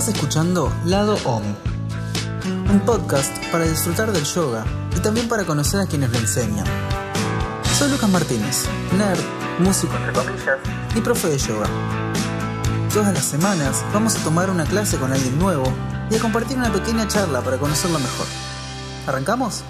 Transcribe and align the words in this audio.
Estás 0.00 0.14
escuchando 0.14 0.72
Lado 0.86 1.18
Om, 1.26 1.42
un 2.70 2.80
podcast 2.86 3.30
para 3.52 3.66
disfrutar 3.66 4.10
del 4.12 4.24
yoga 4.24 4.64
y 4.96 5.00
también 5.00 5.28
para 5.28 5.44
conocer 5.44 5.78
a 5.78 5.84
quienes 5.84 6.10
lo 6.10 6.18
enseñan. 6.18 6.64
Soy 7.78 7.90
Lucas 7.90 8.08
Martínez, 8.08 8.64
nerd, 8.96 9.20
músico 9.58 9.92
y 10.94 11.00
profe 11.02 11.28
de 11.28 11.36
yoga. 11.36 11.66
Todas 12.94 13.12
las 13.12 13.26
semanas 13.26 13.84
vamos 13.92 14.16
a 14.16 14.24
tomar 14.24 14.48
una 14.48 14.64
clase 14.64 14.96
con 14.96 15.12
alguien 15.12 15.38
nuevo 15.38 15.70
y 16.10 16.14
a 16.14 16.18
compartir 16.18 16.56
una 16.56 16.72
pequeña 16.72 17.06
charla 17.06 17.42
para 17.42 17.58
conocerlo 17.58 17.98
mejor. 17.98 18.26
¿Arrancamos? 19.06 19.64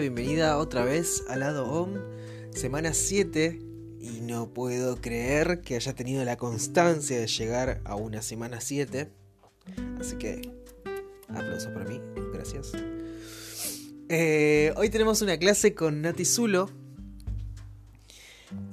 Bienvenida 0.00 0.56
otra 0.56 0.82
vez 0.82 1.24
al 1.28 1.40
lado 1.40 1.70
OM, 1.70 1.94
semana 2.54 2.94
7, 2.94 3.60
y 4.00 4.20
no 4.22 4.48
puedo 4.48 4.96
creer 4.96 5.60
que 5.60 5.76
haya 5.76 5.94
tenido 5.94 6.24
la 6.24 6.38
constancia 6.38 7.20
de 7.20 7.26
llegar 7.26 7.82
a 7.84 7.96
una 7.96 8.22
semana 8.22 8.62
7, 8.62 9.10
así 10.00 10.16
que 10.16 10.50
aplauso 11.28 11.72
para 11.74 11.84
mí, 11.84 12.00
gracias. 12.32 12.72
Eh, 14.08 14.72
hoy 14.76 14.88
tenemos 14.88 15.20
una 15.20 15.36
clase 15.36 15.74
con 15.74 16.00
Nati 16.00 16.24
Zulo. 16.24 16.70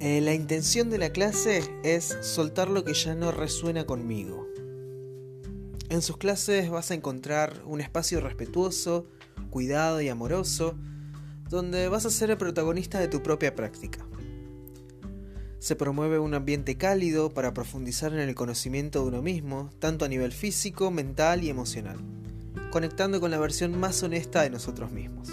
Eh, 0.00 0.22
la 0.22 0.32
intención 0.32 0.88
de 0.88 0.96
la 0.96 1.10
clase 1.10 1.62
es 1.84 2.16
soltar 2.22 2.70
lo 2.70 2.84
que 2.84 2.94
ya 2.94 3.14
no 3.14 3.32
resuena 3.32 3.84
conmigo. 3.84 4.48
En 5.90 6.00
sus 6.00 6.16
clases 6.16 6.70
vas 6.70 6.90
a 6.90 6.94
encontrar 6.94 7.62
un 7.66 7.82
espacio 7.82 8.22
respetuoso, 8.22 9.06
cuidado 9.50 10.00
y 10.00 10.08
amoroso, 10.08 10.74
donde 11.48 11.88
vas 11.88 12.06
a 12.06 12.10
ser 12.10 12.30
el 12.30 12.36
protagonista 12.36 12.98
de 12.98 13.08
tu 13.08 13.22
propia 13.22 13.54
práctica. 13.54 14.04
Se 15.58 15.74
promueve 15.74 16.18
un 16.18 16.34
ambiente 16.34 16.76
cálido 16.76 17.30
para 17.30 17.52
profundizar 17.52 18.12
en 18.12 18.20
el 18.20 18.34
conocimiento 18.34 19.02
de 19.02 19.08
uno 19.08 19.22
mismo, 19.22 19.70
tanto 19.80 20.04
a 20.04 20.08
nivel 20.08 20.32
físico, 20.32 20.90
mental 20.90 21.42
y 21.42 21.48
emocional, 21.48 21.98
conectando 22.70 23.20
con 23.20 23.30
la 23.30 23.38
versión 23.38 23.78
más 23.78 24.02
honesta 24.02 24.42
de 24.42 24.50
nosotros 24.50 24.92
mismos. 24.92 25.30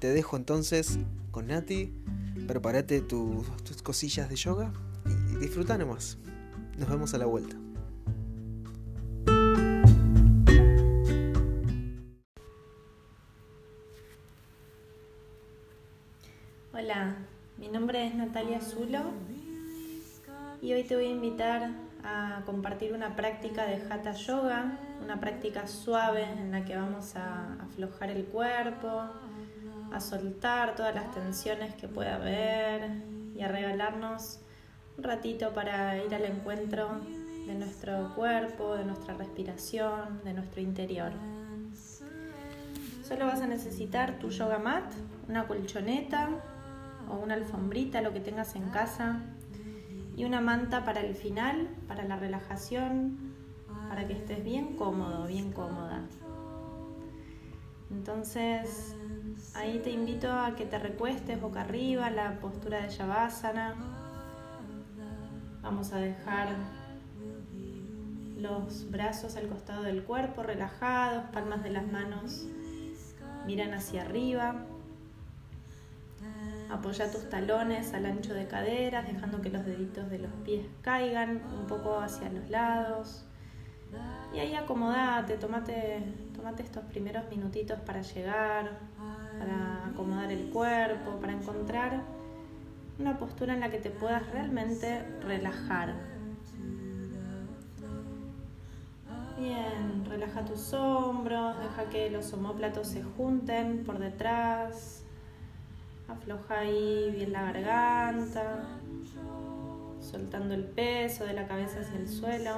Te 0.00 0.08
dejo 0.08 0.36
entonces 0.36 0.98
con 1.30 1.46
Nati, 1.46 1.92
prepárate 2.46 3.00
tus 3.00 3.46
cosillas 3.82 4.28
de 4.28 4.36
yoga 4.36 4.72
y 5.32 5.36
disfruta 5.36 5.78
nomás. 5.78 6.18
Nos 6.76 6.88
vemos 6.88 7.14
a 7.14 7.18
la 7.18 7.26
vuelta. 7.26 7.56
Natalia 18.28 18.60
Zulo 18.60 19.00
y 20.60 20.74
hoy 20.74 20.84
te 20.84 20.96
voy 20.96 21.06
a 21.06 21.10
invitar 21.10 21.70
a 22.04 22.42
compartir 22.44 22.92
una 22.92 23.16
práctica 23.16 23.64
de 23.64 23.82
Hatha 23.88 24.12
Yoga, 24.12 24.78
una 25.02 25.18
práctica 25.18 25.66
suave 25.66 26.24
en 26.24 26.52
la 26.52 26.62
que 26.66 26.76
vamos 26.76 27.16
a 27.16 27.54
aflojar 27.54 28.10
el 28.10 28.26
cuerpo, 28.26 29.04
a 29.90 30.00
soltar 30.00 30.74
todas 30.74 30.94
las 30.94 31.10
tensiones 31.12 31.74
que 31.76 31.88
pueda 31.88 32.16
haber 32.16 32.90
y 33.34 33.40
a 33.40 33.48
regalarnos 33.48 34.40
un 34.98 35.04
ratito 35.04 35.54
para 35.54 35.96
ir 35.96 36.14
al 36.14 36.26
encuentro 36.26 37.00
de 37.46 37.54
nuestro 37.54 38.14
cuerpo, 38.14 38.74
de 38.74 38.84
nuestra 38.84 39.14
respiración, 39.14 40.22
de 40.22 40.34
nuestro 40.34 40.60
interior. 40.60 41.12
Solo 43.02 43.24
vas 43.24 43.40
a 43.40 43.46
necesitar 43.46 44.18
tu 44.18 44.28
yoga 44.28 44.58
mat, 44.58 44.84
una 45.30 45.46
colchoneta 45.46 46.28
o 47.10 47.16
una 47.16 47.34
alfombrita, 47.34 48.00
lo 48.00 48.12
que 48.12 48.20
tengas 48.20 48.54
en 48.56 48.70
casa, 48.70 49.22
y 50.16 50.24
una 50.24 50.40
manta 50.40 50.84
para 50.84 51.00
el 51.00 51.14
final, 51.14 51.68
para 51.86 52.04
la 52.04 52.16
relajación, 52.16 53.34
para 53.88 54.06
que 54.06 54.14
estés 54.14 54.42
bien 54.42 54.76
cómodo, 54.76 55.26
bien 55.26 55.52
cómoda. 55.52 56.02
Entonces, 57.90 58.94
ahí 59.54 59.78
te 59.78 59.90
invito 59.90 60.30
a 60.30 60.54
que 60.56 60.66
te 60.66 60.78
recuestes 60.78 61.40
boca 61.40 61.62
arriba, 61.62 62.10
la 62.10 62.38
postura 62.40 62.82
de 62.82 62.88
Shavasana. 62.88 63.74
Vamos 65.62 65.92
a 65.92 65.98
dejar 65.98 66.48
los 68.36 68.90
brazos 68.90 69.36
al 69.36 69.48
costado 69.48 69.82
del 69.82 70.04
cuerpo, 70.04 70.42
relajados, 70.42 71.24
palmas 71.32 71.62
de 71.62 71.70
las 71.70 71.86
manos 71.86 72.46
miran 73.46 73.72
hacia 73.72 74.02
arriba. 74.02 74.66
Apoya 76.70 77.10
tus 77.10 77.28
talones 77.30 77.94
al 77.94 78.04
ancho 78.06 78.34
de 78.34 78.46
caderas, 78.46 79.06
dejando 79.06 79.40
que 79.40 79.50
los 79.50 79.64
deditos 79.64 80.10
de 80.10 80.18
los 80.18 80.32
pies 80.44 80.66
caigan 80.82 81.42
un 81.58 81.66
poco 81.66 81.98
hacia 81.98 82.30
los 82.30 82.50
lados. 82.50 83.24
Y 84.34 84.38
ahí 84.40 84.54
acomodate, 84.54 85.38
tomate, 85.38 86.02
tomate 86.34 86.62
estos 86.62 86.84
primeros 86.84 87.24
minutitos 87.30 87.80
para 87.80 88.02
llegar, 88.02 88.78
para 89.38 89.86
acomodar 89.86 90.30
el 90.30 90.50
cuerpo, 90.50 91.18
para 91.20 91.32
encontrar 91.32 92.02
una 92.98 93.18
postura 93.18 93.54
en 93.54 93.60
la 93.60 93.70
que 93.70 93.78
te 93.78 93.90
puedas 93.90 94.28
realmente 94.30 95.02
relajar. 95.22 95.94
Bien, 99.38 100.04
relaja 100.04 100.44
tus 100.44 100.74
hombros, 100.74 101.56
deja 101.60 101.88
que 101.90 102.10
los 102.10 102.32
omóplatos 102.32 102.88
se 102.88 103.02
junten 103.02 103.84
por 103.84 103.98
detrás. 103.98 105.04
Afloja 106.08 106.60
ahí 106.60 107.10
bien 107.14 107.32
la 107.32 107.52
garganta, 107.52 108.64
soltando 110.00 110.54
el 110.54 110.64
peso 110.64 111.24
de 111.24 111.34
la 111.34 111.46
cabeza 111.46 111.80
hacia 111.80 111.98
el 111.98 112.08
suelo. 112.08 112.56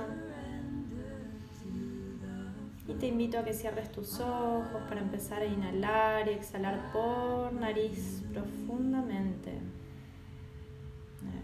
Y 2.87 2.95
te 2.95 3.09
invito 3.09 3.39
a 3.39 3.45
que 3.45 3.53
cierres 3.53 3.91
tus 3.93 4.21
ojos 4.21 4.83
para 4.89 5.01
empezar 5.01 5.43
a 5.43 5.47
inhalar 5.47 6.29
y 6.29 6.33
exhalar 6.33 6.93
por 6.93 7.53
nariz 7.53 8.23
profundamente. 8.33 9.59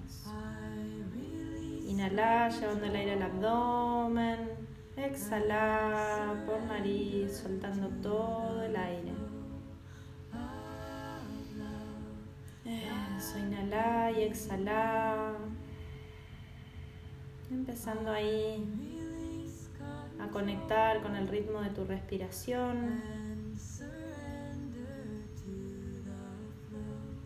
Eso. 0.06 0.31
Inhalar 1.88 2.53
llevando 2.53 2.87
el 2.87 2.97
aire 2.97 3.12
al 3.12 3.23
abdomen. 3.23 4.50
Exhalar 4.97 6.44
por 6.47 6.62
nariz, 6.62 7.37
soltando 7.37 7.88
todo 8.00 8.62
el 8.62 8.77
aire. 8.77 9.25
Eso, 12.66 13.38
inhalar 13.38 14.16
y 14.19 14.22
exhalar. 14.22 15.34
Empezando 17.50 18.10
ahí 18.10 18.65
a 20.21 20.28
conectar 20.28 21.00
con 21.03 21.15
el 21.15 21.28
ritmo 21.28 21.60
de 21.60 21.71
tu 21.71 21.84
respiración. 21.84 23.00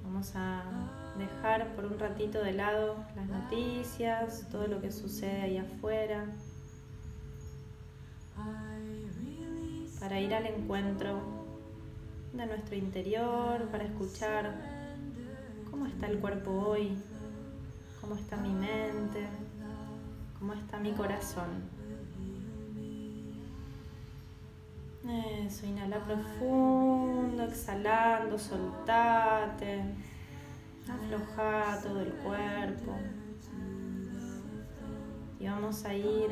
Vamos 0.05 0.33
a 0.35 0.63
dejar 1.17 1.75
por 1.75 1.87
un 1.87 1.99
ratito 1.99 2.43
de 2.43 2.53
lado 2.53 2.97
las 3.17 3.27
noticias, 3.27 4.47
todo 4.51 4.67
lo 4.67 4.81
que 4.81 4.93
sucede 4.93 5.43
ahí 5.43 5.57
afuera. 5.59 6.27
para 10.01 10.19
ir 10.19 10.35
al 10.35 10.47
encuentro 10.47 11.21
de 12.33 12.47
nuestro 12.47 12.75
interior, 12.75 13.69
para 13.71 13.85
escuchar 13.85 14.70
está 16.01 16.13
el 16.13 16.19
cuerpo 16.19 16.51
hoy, 16.53 16.97
cómo 18.01 18.15
está 18.15 18.35
mi 18.39 18.55
mente, 18.55 19.29
cómo 20.39 20.55
está 20.55 20.79
mi 20.79 20.93
corazón. 20.93 21.63
Eso, 25.45 25.67
inhala 25.67 26.03
profundo, 26.07 27.45
exhalando, 27.45 28.39
soltate, 28.39 29.83
afloja 30.89 31.83
todo 31.83 32.01
el 32.01 32.13
cuerpo. 32.13 32.97
Y 35.39 35.47
vamos 35.49 35.85
a 35.85 35.93
ir 35.93 36.31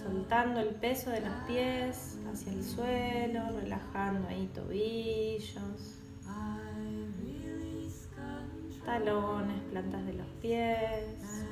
soltando 0.00 0.60
el 0.60 0.76
peso 0.76 1.10
de 1.10 1.22
los 1.22 1.34
pies 1.48 2.18
hacia 2.32 2.52
el 2.52 2.62
suelo, 2.62 3.50
relajando 3.60 4.28
ahí 4.28 4.48
tobillos, 4.54 5.99
talones, 8.84 9.60
plantas 9.70 10.06
de 10.06 10.12
los 10.14 10.26
pies. 10.40 11.46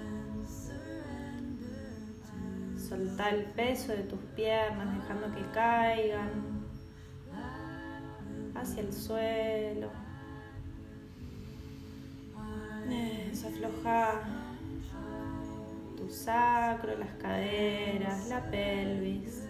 Soltar 2.77 3.35
el 3.35 3.45
peso 3.45 3.93
de 3.93 4.03
tus 4.05 4.21
piernas, 4.35 4.97
dejando 5.01 5.35
que 5.35 5.45
caigan 5.53 6.67
hacia 8.55 8.83
el 8.83 8.93
suelo. 8.93 9.91
Eso, 12.91 13.49
afloja 13.49 14.23
tu 15.97 16.09
sacro, 16.09 16.97
las 16.97 17.13
caderas, 17.21 18.29
la 18.29 18.51
pelvis. 18.51 19.48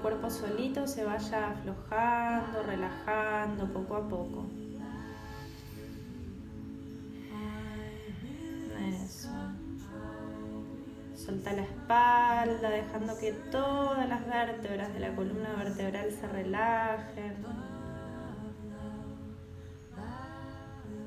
Cuerpo 0.00 0.30
solito 0.30 0.86
se 0.86 1.04
vaya 1.04 1.50
aflojando, 1.50 2.62
relajando 2.64 3.66
poco 3.72 3.96
a 3.96 4.08
poco. 4.08 4.46
Eso. 8.88 9.28
Solta 11.14 11.52
la 11.52 11.62
espalda, 11.62 12.70
dejando 12.70 13.18
que 13.18 13.32
todas 13.50 14.08
las 14.08 14.26
vértebras 14.26 14.92
de 14.94 15.00
la 15.00 15.14
columna 15.14 15.54
vertebral 15.56 16.10
se 16.12 16.26
relajen. 16.28 17.36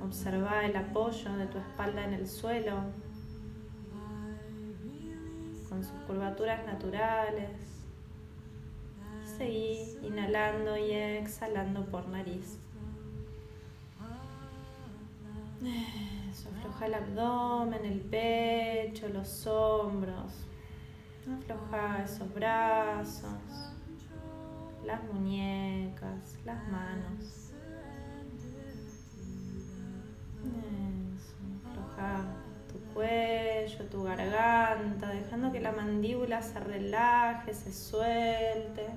Observa 0.04 0.66
el 0.66 0.76
apoyo 0.76 1.36
de 1.38 1.46
tu 1.48 1.58
espalda 1.58 2.04
en 2.04 2.14
el 2.14 2.28
suelo, 2.28 2.84
con 5.70 5.84
sus 5.84 6.00
curvaturas 6.02 6.66
naturales 6.66 7.72
seguí 9.38 9.98
inhalando 10.04 10.78
y 10.78 10.92
exhalando 10.92 11.86
por 11.86 12.08
nariz. 12.08 12.58
Eso, 16.32 16.50
afloja 16.58 16.86
el 16.88 16.94
abdomen, 16.96 17.86
el 17.86 18.02
pecho, 18.02 19.10
los 19.10 19.46
hombros. 19.48 20.48
Afloja 21.22 22.04
esos 22.04 22.34
brazos, 22.34 23.74
las 24.84 25.04
muñecas, 25.14 26.36
las 26.46 26.68
manos. 26.70 27.52
Eso, 31.14 31.36
afloja 31.70 32.26
tu 32.72 32.80
cuello, 32.94 33.86
tu 33.86 34.04
garganta, 34.04 35.10
dejando 35.10 35.52
que 35.52 35.60
la 35.60 35.72
mandíbula 35.72 36.42
se 36.42 36.60
relaje, 36.60 37.54
se 37.54 37.72
suelte. 37.72 38.88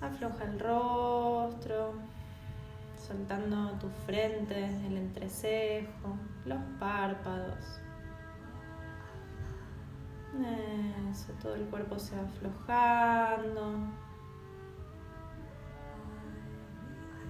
Afloja 0.00 0.44
el 0.44 0.58
rostro, 0.58 1.92
soltando 2.96 3.72
tu 3.78 3.88
frente, 4.06 4.64
el 4.86 4.96
entrecejo, 4.96 6.16
los 6.46 6.58
párpados. 6.78 7.80
Eso, 11.10 11.32
todo 11.42 11.54
el 11.54 11.64
cuerpo 11.66 11.98
se 11.98 12.16
va 12.16 12.22
aflojando. 12.22 13.74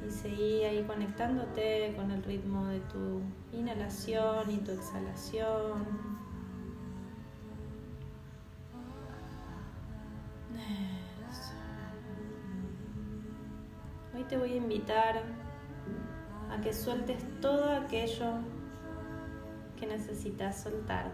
Y 0.06 0.11
seguí 0.11 0.64
ahí 0.64 0.84
conectándote 0.84 1.93
con 1.96 2.11
el 2.11 2.22
ritmo 2.22 2.67
de 2.67 2.81
tu 2.81 3.20
inhalación 3.52 4.50
y 4.50 4.58
tu 4.58 4.70
exhalación. 4.72 6.19
Te 14.31 14.37
voy 14.37 14.53
a 14.53 14.56
invitar 14.56 15.23
a 16.53 16.61
que 16.61 16.73
sueltes 16.73 17.19
todo 17.41 17.69
aquello 17.69 18.35
que 19.77 19.88
necesitas 19.88 20.62
soltar. 20.62 21.11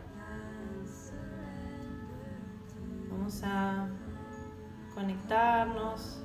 Vamos 3.09 3.41
a 3.43 3.89
conectarnos 4.95 6.23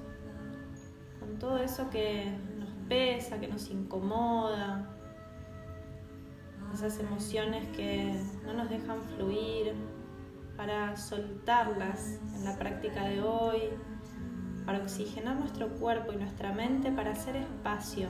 con 1.21 1.39
todo 1.39 1.59
eso 1.59 1.89
que 1.89 2.37
nos 2.59 2.69
pesa, 2.89 3.39
que 3.39 3.47
nos 3.47 3.69
incomoda, 3.69 4.93
esas 6.73 6.99
emociones 6.99 7.69
que 7.69 8.21
no 8.45 8.53
nos 8.53 8.69
dejan 8.69 9.01
fluir, 9.15 9.75
para 10.57 10.97
soltarlas 10.97 12.19
en 12.35 12.43
la 12.43 12.57
práctica 12.57 13.05
de 13.05 13.21
hoy, 13.21 13.69
para 14.71 14.85
oxigenar 14.85 15.35
nuestro 15.35 15.67
cuerpo 15.67 16.13
y 16.13 16.15
nuestra 16.15 16.53
mente, 16.53 16.93
para 16.93 17.11
hacer 17.11 17.35
espacio, 17.35 18.07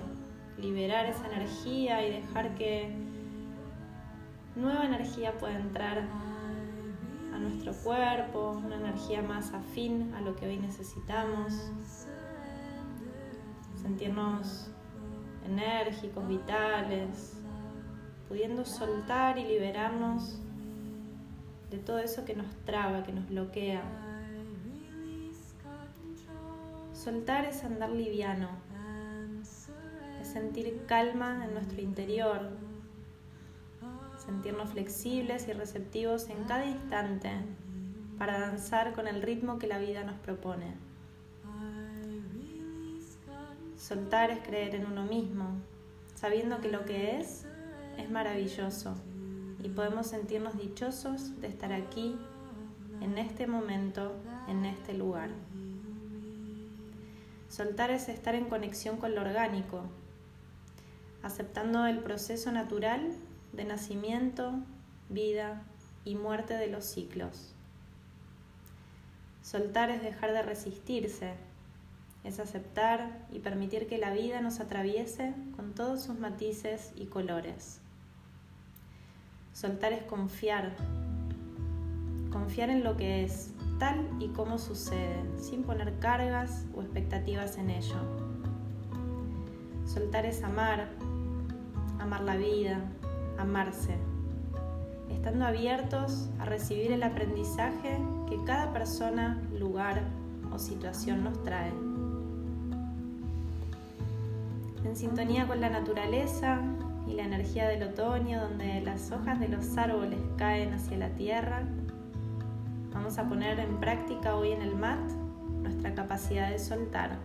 liberar 0.60 1.08
esa 1.08 1.26
energía 1.26 2.06
y 2.06 2.22
dejar 2.22 2.54
que 2.54 2.94
nueva 4.56 4.86
energía 4.86 5.36
pueda 5.40 5.58
entrar 5.58 6.04
a 7.34 7.40
nuestro 7.40 7.74
cuerpo, 7.74 8.62
una 8.64 8.76
energía 8.76 9.24
más 9.24 9.52
afín 9.56 10.14
a 10.14 10.22
lo 10.22 10.36
que 10.36 10.46
hoy 10.46 10.58
necesitamos, 10.58 11.72
sentirnos 13.82 14.70
enérgicos, 15.44 16.28
vitales, 16.28 17.42
pudiendo 18.28 18.66
soltar 18.66 19.40
y 19.40 19.46
liberarnos 19.46 20.40
de 21.72 21.80
todo 21.80 21.98
eso 21.98 22.24
que 22.24 22.36
nos 22.36 22.56
traba, 22.66 23.02
que 23.02 23.14
nos 23.14 23.28
bloquea. 23.28 23.82
Soltar 27.04 27.46
es 27.46 27.64
andar 27.64 27.90
liviano, 27.90 28.48
es 30.22 30.28
sentir 30.28 30.84
calma 30.86 31.44
en 31.44 31.56
nuestro 31.56 31.82
interior, 31.82 32.52
sentirnos 34.24 34.70
flexibles 34.70 35.48
y 35.48 35.54
receptivos 35.54 36.30
en 36.30 36.44
cada 36.44 36.68
instante 36.68 37.32
para 38.20 38.40
danzar 38.40 38.94
con 38.94 39.08
el 39.08 39.24
ritmo 39.24 39.58
que 39.58 39.66
la 39.66 39.80
vida 39.80 40.04
nos 40.04 40.20
propone. 40.20 40.76
Soltar 43.78 44.30
es 44.30 44.46
creer 44.46 44.76
en 44.76 44.86
uno 44.86 45.04
mismo, 45.04 45.56
sabiendo 46.14 46.62
que 46.62 46.70
lo 46.70 46.86
que 46.86 47.20
es 47.20 47.48
es 47.98 48.12
maravilloso 48.12 48.94
y 49.64 49.70
podemos 49.70 50.06
sentirnos 50.06 50.56
dichosos 50.56 51.42
de 51.42 51.48
estar 51.48 51.74
aquí, 51.74 52.16
en 53.00 53.18
este 53.18 53.48
momento, 53.48 54.14
en 54.48 54.66
este 54.66 54.94
lugar. 54.94 55.32
Soltar 57.52 57.92
es 57.92 58.08
estar 58.08 58.34
en 58.34 58.46
conexión 58.46 58.96
con 58.96 59.14
lo 59.14 59.20
orgánico, 59.20 59.82
aceptando 61.22 61.86
el 61.86 62.00
proceso 62.00 62.50
natural 62.50 63.12
de 63.52 63.66
nacimiento, 63.66 64.54
vida 65.10 65.62
y 66.06 66.16
muerte 66.16 66.54
de 66.54 66.68
los 66.68 66.86
ciclos. 66.86 67.54
Soltar 69.42 69.90
es 69.90 70.02
dejar 70.02 70.32
de 70.32 70.44
resistirse, 70.44 71.34
es 72.24 72.40
aceptar 72.40 73.28
y 73.34 73.40
permitir 73.40 73.86
que 73.86 73.98
la 73.98 74.14
vida 74.14 74.40
nos 74.40 74.62
atraviese 74.62 75.34
con 75.58 75.74
todos 75.74 76.02
sus 76.02 76.18
matices 76.18 76.94
y 76.96 77.08
colores. 77.08 77.82
Soltar 79.52 79.92
es 79.92 80.04
confiar, 80.04 80.72
confiar 82.32 82.70
en 82.70 82.86
lo 82.86 82.96
que 82.96 83.26
es, 83.26 83.51
y 84.20 84.28
como 84.28 84.60
sucede, 84.60 85.24
sin 85.38 85.64
poner 85.64 85.98
cargas 85.98 86.66
o 86.76 86.82
expectativas 86.82 87.58
en 87.58 87.72
ello. 87.72 87.96
Soltar 89.86 90.26
es 90.28 90.44
amar, 90.44 90.90
amar 92.00 92.22
la 92.22 92.36
vida, 92.36 92.80
amarse, 93.40 93.96
estando 95.10 95.46
abiertos 95.46 96.30
a 96.40 96.46
recibir 96.46 96.92
el 96.92 97.02
aprendizaje 97.02 97.98
que 98.30 98.38
cada 98.46 98.72
persona, 98.72 99.42
lugar 99.58 100.04
o 100.54 100.60
situación 100.60 101.24
nos 101.24 101.42
trae. 101.44 101.72
En 104.86 104.96
sintonía 104.96 105.48
con 105.48 105.60
la 105.60 105.70
naturaleza 105.70 106.62
y 107.08 107.14
la 107.14 107.24
energía 107.24 107.68
del 107.68 107.82
otoño, 107.82 108.42
donde 108.42 108.82
las 108.82 109.12
hojas 109.12 109.40
de 109.40 109.48
los 109.48 109.76
árboles 109.76 110.20
caen 110.38 110.74
hacia 110.74 110.98
la 110.98 111.10
tierra, 111.10 111.64
Vamos 113.02 113.18
a 113.18 113.24
poner 113.24 113.60
en 113.60 113.80
práctica 113.80 114.36
hoy 114.36 114.52
en 114.52 114.62
el 114.62 114.76
mat 114.76 115.00
nuestra 115.64 115.96
capacidad 115.96 116.52
de 116.52 116.60
soltar. 116.60 117.18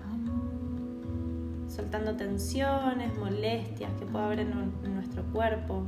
Soltando 1.68 2.16
tensiones, 2.16 3.14
molestias 3.18 3.92
que 3.98 4.06
pueda 4.06 4.24
haber 4.24 4.40
en, 4.40 4.94
nuestro 4.94 5.22
cuerpo. 5.24 5.84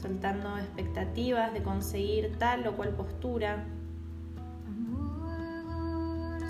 Soltando 0.00 0.56
expectativas 0.58 1.52
de 1.52 1.64
conseguir 1.64 2.38
tal 2.38 2.64
o 2.68 2.76
cual 2.76 2.90
postura. 2.90 3.64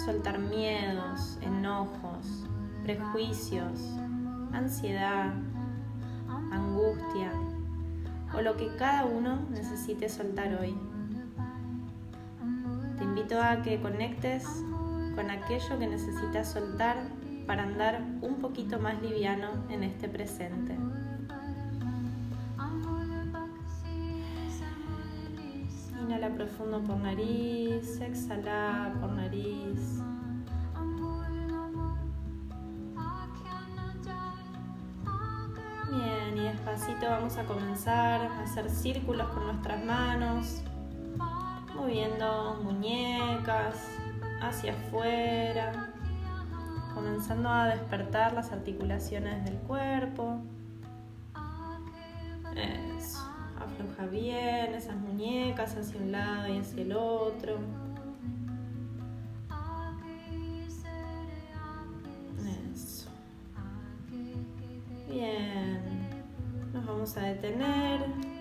Soltar 0.04 0.40
miedos, 0.40 1.38
enojos, 1.40 2.46
prejuicios, 2.82 3.80
ansiedad, 4.52 5.32
angustia 6.52 7.32
o 8.34 8.42
lo 8.42 8.54
que 8.54 8.68
cada 8.76 9.06
uno 9.06 9.38
necesite 9.50 10.10
soltar 10.10 10.58
hoy 10.60 10.76
a 13.42 13.62
que 13.62 13.80
conectes 13.80 14.44
con 15.14 15.30
aquello 15.30 15.78
que 15.78 15.86
necesitas 15.86 16.52
soltar 16.52 16.96
para 17.46 17.62
andar 17.62 18.02
un 18.22 18.36
poquito 18.36 18.78
más 18.78 19.00
liviano 19.02 19.48
en 19.68 19.84
este 19.84 20.08
presente. 20.08 20.76
Inhala 26.00 26.28
profundo 26.34 26.82
por 26.82 26.98
nariz, 26.98 28.00
exhala 28.00 28.92
por 29.00 29.10
nariz. 29.12 30.02
Bien, 35.90 36.36
y 36.36 36.40
despacito 36.40 37.06
vamos 37.06 37.36
a 37.38 37.44
comenzar 37.44 38.22
a 38.22 38.42
hacer 38.42 38.68
círculos 38.68 39.28
con 39.28 39.46
nuestras 39.46 39.84
manos, 39.84 40.62
moviendo 41.84 42.58
muñecas 42.62 43.76
hacia 44.40 44.72
afuera, 44.72 45.92
comenzando 46.94 47.50
a 47.50 47.66
despertar 47.66 48.32
las 48.32 48.52
articulaciones 48.52 49.44
del 49.44 49.58
cuerpo. 49.58 50.40
Eso. 52.56 53.18
Afloja 53.60 54.06
bien 54.06 54.74
esas 54.74 54.96
muñecas 54.96 55.76
hacia 55.76 56.00
un 56.00 56.12
lado 56.12 56.54
y 56.54 56.58
hacia 56.58 56.82
el 56.82 56.92
otro. 56.94 57.58
Eso. 62.72 63.10
Bien. 65.10 65.82
Nos 66.72 66.86
vamos 66.86 67.14
a 67.18 67.20
detener. 67.24 68.33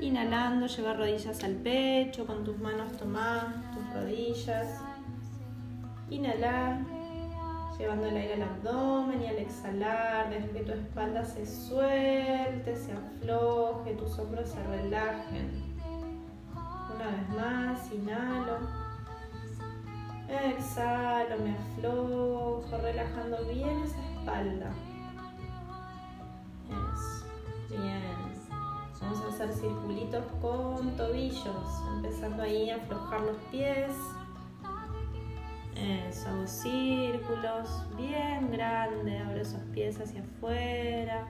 Inhalando, 0.00 0.66
lleva 0.66 0.94
rodillas 0.94 1.42
al 1.44 1.54
pecho, 1.54 2.26
con 2.26 2.44
tus 2.44 2.58
manos 2.58 2.92
tomás 2.96 3.46
tus 3.74 3.94
rodillas. 3.94 4.80
Inhala 6.10 6.80
llevando 7.78 8.06
el 8.06 8.16
aire 8.16 8.34
al 8.34 8.42
abdomen 8.42 9.22
y 9.22 9.26
al 9.26 9.36
exhalar, 9.36 10.30
deja 10.30 10.48
que 10.48 10.60
tu 10.60 10.72
espalda 10.72 11.24
se 11.24 11.46
suelte, 11.46 12.74
se 12.74 12.92
afloje, 12.92 13.94
tus 13.94 14.18
hombros 14.18 14.48
se 14.48 14.62
relajen. 14.64 15.76
Una 16.94 17.06
vez 17.06 17.28
más, 17.36 17.92
inhalo. 17.92 18.58
Exhalo, 20.28 21.36
me 21.38 21.56
aflojo, 21.56 22.78
relajando 22.82 23.44
bien 23.44 23.82
esa 23.82 23.98
espalda. 24.12 24.70
Eso, 26.68 27.26
bien. 27.70 28.27
Vamos 29.00 29.20
a 29.22 29.28
hacer 29.28 29.52
circulitos 29.52 30.24
con 30.40 30.96
tobillos, 30.96 31.82
empezando 31.96 32.42
ahí 32.42 32.70
a 32.70 32.76
aflojar 32.76 33.20
los 33.20 33.36
pies. 33.50 33.92
Eso, 35.76 36.28
hago 36.28 36.46
círculos 36.46 37.86
bien 37.96 38.50
grandes, 38.50 39.24
abro 39.24 39.40
esos 39.40 39.60
pies 39.72 40.00
hacia 40.00 40.22
afuera, 40.22 41.28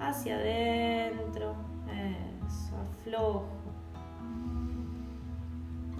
hacia 0.00 0.36
adentro, 0.36 1.54
eso, 1.86 2.76
aflojo. 2.90 3.46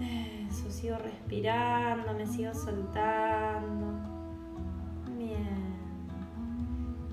Eso, 0.00 0.70
sigo 0.70 0.96
respirando, 0.98 2.12
me 2.14 2.26
sigo 2.26 2.52
soltando. 2.52 3.86
Bien. 5.16 5.63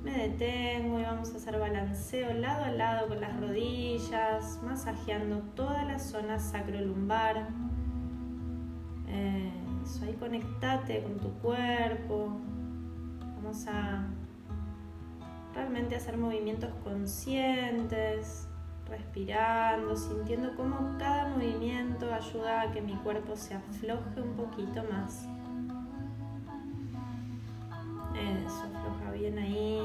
Me 0.03 0.11
detengo 0.11 0.99
y 0.99 1.03
vamos 1.03 1.31
a 1.31 1.37
hacer 1.37 1.59
balanceo 1.59 2.33
lado 2.33 2.63
a 2.63 2.71
lado 2.71 3.07
con 3.07 3.21
las 3.21 3.39
rodillas, 3.39 4.59
masajeando 4.63 5.41
toda 5.55 5.83
la 5.85 5.99
zona 5.99 6.39
sacrolumbar. 6.39 7.49
Eso, 9.07 10.05
ahí 10.05 10.13
conectate 10.13 11.03
con 11.03 11.19
tu 11.19 11.29
cuerpo. 11.41 12.39
Vamos 13.35 13.67
a 13.67 14.07
realmente 15.53 15.95
hacer 15.95 16.17
movimientos 16.17 16.71
conscientes, 16.83 18.47
respirando, 18.89 19.95
sintiendo 19.95 20.55
cómo 20.55 20.97
cada 20.97 21.27
movimiento 21.27 22.11
ayuda 22.11 22.61
a 22.61 22.71
que 22.71 22.81
mi 22.81 22.95
cuerpo 22.95 23.35
se 23.35 23.53
afloje 23.53 24.19
un 24.19 24.33
poquito 24.35 24.83
más. 24.91 25.27
Eso, 28.51 28.65
afloja 28.65 29.11
bien 29.11 29.37
ahí 29.37 29.81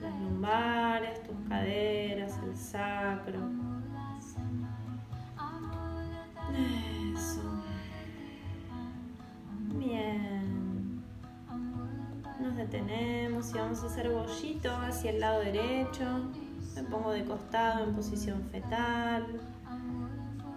las 0.00 0.18
lumbares, 0.20 1.22
tus 1.22 1.36
caderas, 1.48 2.38
el 2.42 2.56
sacro. 2.56 3.38
Eso. 7.14 7.42
Bien. 9.74 11.02
Nos 12.40 12.56
detenemos 12.56 13.50
y 13.50 13.58
vamos 13.58 13.82
a 13.82 13.86
hacer 13.86 14.08
bollito 14.08 14.74
hacia 14.76 15.10
el 15.10 15.20
lado 15.20 15.40
derecho. 15.40 16.04
Me 16.74 16.82
pongo 16.84 17.10
de 17.10 17.22
costado 17.26 17.84
en 17.84 17.94
posición 17.94 18.42
fetal. 18.50 19.26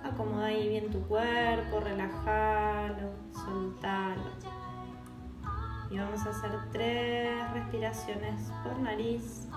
Acomoda 0.01 0.45
ahí 0.45 0.69
bien 0.69 0.89
tu 0.91 1.01
cuerpo, 1.01 1.81
relajalo, 1.81 3.11
soltalo. 3.33 4.62
Y 5.93 5.97
vamos 5.99 6.25
a 6.25 6.31
hacer 6.31 6.49
tres 6.71 7.51
respiraciones 7.53 8.51
por 8.63 8.79
nariz, 8.79 9.47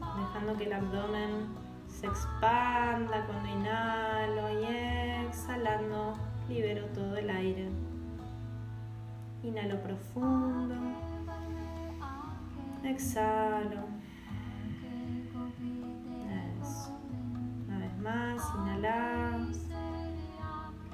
dejando 0.00 0.56
que 0.58 0.64
el 0.64 0.72
abdomen 0.72 1.46
se 1.86 2.08
expanda 2.08 3.24
cuando 3.24 3.48
inhalo 3.48 4.60
y 4.60 4.64
exhalando 5.28 6.14
libero 6.48 6.86
todo 6.86 7.16
el 7.18 7.30
aire. 7.30 7.68
Inhalo 9.44 9.80
profundo, 9.80 10.74
exhalo. 12.82 13.86
Eso. 16.60 16.98
Una 17.68 17.78
vez 17.78 17.98
más, 17.98 18.42
inhalar, 18.58 19.40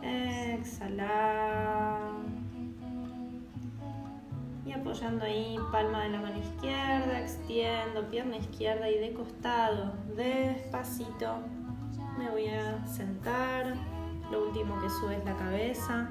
exhalar. 0.03 1.48
Apoyando 4.81 5.25
ahí 5.25 5.57
palma 5.73 6.03
de 6.03 6.11
la 6.11 6.21
mano 6.21 6.39
izquierda, 6.39 7.21
extiendo 7.21 8.09
pierna 8.11 8.37
izquierda 8.37 8.89
y 8.89 8.99
de 8.99 9.13
costado, 9.13 9.93
despacito, 10.17 11.39
me 12.19 12.31
voy 12.31 12.49
a 12.49 12.87
sentar. 12.87 13.75
Lo 14.31 14.47
último 14.47 14.81
que 14.81 14.91
sube 14.91 15.17
es 15.17 15.25
la 15.25 15.37
cabeza. 15.37 16.11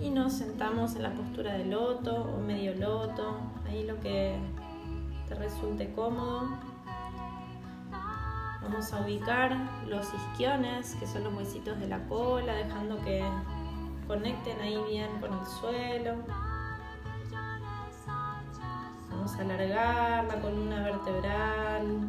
Y 0.00 0.10
nos 0.10 0.34
sentamos 0.34 0.94
en 0.94 1.02
la 1.02 1.14
postura 1.14 1.54
de 1.54 1.64
loto 1.64 2.14
o 2.14 2.40
medio 2.40 2.74
loto, 2.74 3.38
ahí 3.66 3.84
lo 3.84 3.98
que 4.00 4.36
te 5.28 5.34
resulte 5.34 5.90
cómodo. 5.92 6.48
Vamos 8.62 8.92
a 8.92 9.00
ubicar 9.00 9.56
los 9.86 10.06
isquiones, 10.12 10.94
que 10.96 11.06
son 11.06 11.24
los 11.24 11.34
huesitos 11.34 11.78
de 11.80 11.88
la 11.88 12.06
cola, 12.08 12.52
dejando 12.54 13.00
que 13.02 13.24
conecten 14.06 14.60
ahí 14.60 14.78
bien 14.88 15.08
con 15.20 15.32
el 15.32 15.46
suelo. 15.46 16.45
Alargar 19.38 20.24
la 20.24 20.40
columna 20.40 20.82
vertebral, 20.82 22.08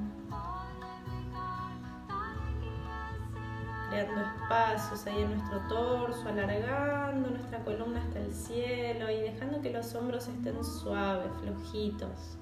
creando 3.89 4.21
espacios 4.21 5.05
ahí 5.07 5.21
en 5.23 5.37
nuestro 5.37 5.59
torso, 5.67 6.29
alargando 6.29 7.29
nuestra 7.29 7.63
columna 7.65 8.01
hasta 8.01 8.19
el 8.19 8.33
cielo 8.33 9.11
y 9.11 9.19
dejando 9.19 9.61
que 9.61 9.71
los 9.71 9.93
hombros 9.93 10.27
estén 10.29 10.63
suaves, 10.63 11.29
flojitos. 11.41 12.37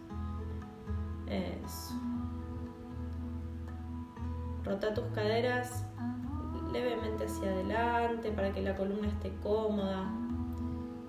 Eso. 1.28 1.96
Rota 4.64 4.94
tus 4.94 5.06
caderas 5.16 5.84
levemente 6.72 7.26
hacia 7.26 7.50
adelante 7.50 8.32
para 8.32 8.52
que 8.52 8.62
la 8.62 8.76
columna 8.76 9.08
esté 9.08 9.34
cómoda. 9.42 10.12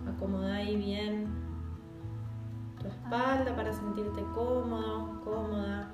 Acomoda 0.09 0.57
ahí 0.57 0.77
bien 0.77 1.46
espalda 2.89 3.55
para 3.55 3.73
sentirte 3.73 4.23
cómodo, 4.35 5.21
cómoda. 5.25 5.91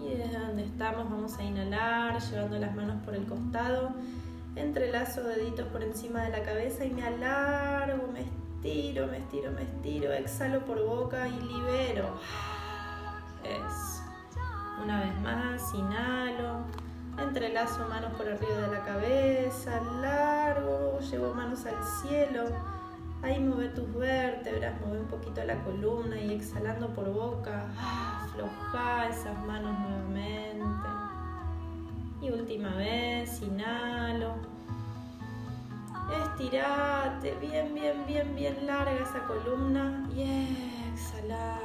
Y 0.00 0.14
desde 0.14 0.38
donde 0.38 0.64
estamos 0.64 1.10
vamos 1.10 1.38
a 1.38 1.42
inhalar, 1.42 2.20
llevando 2.20 2.58
las 2.58 2.74
manos 2.74 3.02
por 3.04 3.14
el 3.14 3.26
costado. 3.26 3.90
Entrelazo 4.56 5.22
deditos 5.22 5.66
por 5.68 5.82
encima 5.82 6.22
de 6.22 6.30
la 6.30 6.42
cabeza 6.42 6.84
y 6.84 6.90
me 6.90 7.04
alargo, 7.04 8.08
me 8.12 8.22
estiro, 8.22 9.06
me 9.06 9.18
estiro, 9.18 9.52
me 9.52 9.62
estiro. 9.62 10.12
Exhalo 10.12 10.64
por 10.64 10.84
boca 10.84 11.28
y 11.28 11.40
libero. 11.40 12.16
Eso. 13.44 14.02
Una 14.82 15.00
vez 15.00 15.20
más, 15.20 15.74
inhalo. 15.74 16.64
Entrelazo 17.18 17.86
manos 17.88 18.12
por 18.14 18.26
arriba 18.26 18.68
de 18.68 18.68
la 18.68 18.84
cabeza, 18.84 19.80
largo, 20.00 20.98
llevo 21.00 21.34
manos 21.34 21.66
al 21.66 21.82
cielo. 21.84 22.44
Ahí 23.22 23.38
mueve 23.38 23.68
tus 23.68 23.92
vértebras, 23.94 24.80
mueve 24.80 25.00
un 25.00 25.08
poquito 25.08 25.44
la 25.44 25.62
columna 25.62 26.18
y 26.18 26.32
exhalando 26.32 26.88
por 26.94 27.12
boca, 27.12 27.66
afloja 28.24 29.08
esas 29.08 29.38
manos 29.44 29.78
nuevamente. 29.78 30.88
Y 32.22 32.30
última 32.30 32.74
vez, 32.76 33.42
inhalo. 33.42 34.34
Estirate, 36.10 37.36
bien, 37.40 37.74
bien, 37.74 38.06
bien, 38.06 38.34
bien 38.34 38.66
larga 38.66 39.02
esa 39.02 39.22
columna 39.26 40.08
y 40.16 40.46
exhala, 40.92 41.58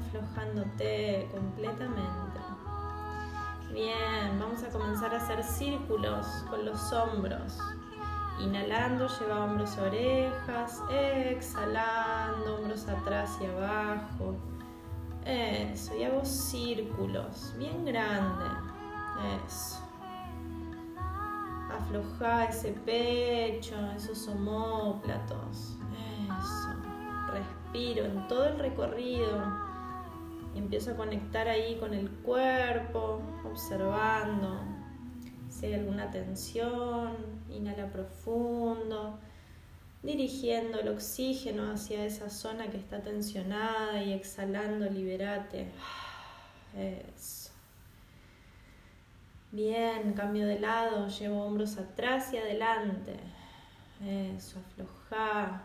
aflojándote 0.00 1.28
completamente. 1.30 2.40
Bien, 3.70 4.40
vamos 4.40 4.62
a 4.62 4.70
comenzar 4.70 5.14
a 5.14 5.18
hacer 5.18 5.44
círculos 5.44 6.26
con 6.48 6.64
los 6.64 6.92
hombros. 6.92 7.58
Inhalando, 8.38 9.08
lleva 9.08 9.44
hombros 9.44 9.78
a 9.78 9.82
orejas. 9.84 10.82
Exhalando, 10.90 12.56
hombros 12.56 12.86
atrás 12.88 13.38
y 13.40 13.46
abajo. 13.46 14.36
Eso, 15.24 15.96
y 15.96 16.04
hago 16.04 16.24
círculos 16.24 17.54
bien 17.58 17.84
grandes. 17.84 18.52
Eso. 19.46 19.82
Afloja 21.72 22.44
ese 22.44 22.72
pecho, 22.72 23.74
esos 23.96 24.28
homóplatos. 24.28 25.76
Eso. 26.24 26.68
Respiro 27.32 28.04
en 28.04 28.28
todo 28.28 28.44
el 28.44 28.58
recorrido. 28.58 29.42
Y 30.54 30.58
empiezo 30.58 30.92
a 30.92 30.96
conectar 30.96 31.48
ahí 31.48 31.78
con 31.78 31.92
el 31.92 32.10
cuerpo, 32.10 33.20
observando 33.44 34.75
si 35.60 35.72
alguna 35.72 36.10
tensión. 36.10 37.16
Inhala 37.50 37.90
profundo 37.90 39.18
dirigiendo 40.02 40.80
el 40.80 40.88
oxígeno 40.88 41.72
hacia 41.72 42.04
esa 42.04 42.30
zona 42.30 42.70
que 42.70 42.76
está 42.76 43.02
tensionada 43.02 44.02
y 44.02 44.12
exhalando, 44.12 44.88
liberate. 44.88 45.72
Eso. 46.76 47.50
Bien, 49.50 50.12
cambio 50.12 50.46
de 50.46 50.60
lado, 50.60 51.08
llevo 51.08 51.44
hombros 51.44 51.76
atrás 51.78 52.32
y 52.32 52.36
adelante. 52.36 53.16
Eso, 54.04 54.60
afloja 54.60 55.62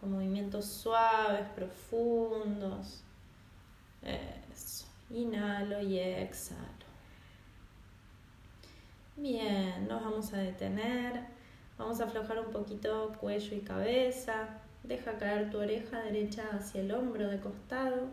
con 0.00 0.12
movimientos 0.12 0.64
suaves, 0.64 1.46
profundos. 1.54 3.02
Eso, 4.02 4.86
inhalo 5.10 5.80
y 5.82 5.98
exhalo. 5.98 6.77
Bien, 9.20 9.88
nos 9.88 10.00
vamos 10.04 10.32
a 10.32 10.36
detener. 10.36 11.24
Vamos 11.76 12.00
a 12.00 12.04
aflojar 12.04 12.38
un 12.38 12.52
poquito 12.52 13.12
cuello 13.20 13.56
y 13.56 13.62
cabeza. 13.62 14.60
Deja 14.84 15.18
caer 15.18 15.50
tu 15.50 15.58
oreja 15.58 15.98
derecha 16.02 16.44
hacia 16.52 16.82
el 16.82 16.92
hombro 16.92 17.26
de 17.26 17.40
costado, 17.40 18.06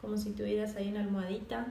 como 0.00 0.16
si 0.16 0.32
tuvieras 0.32 0.74
ahí 0.74 0.90
una 0.90 1.00
almohadita. 1.00 1.66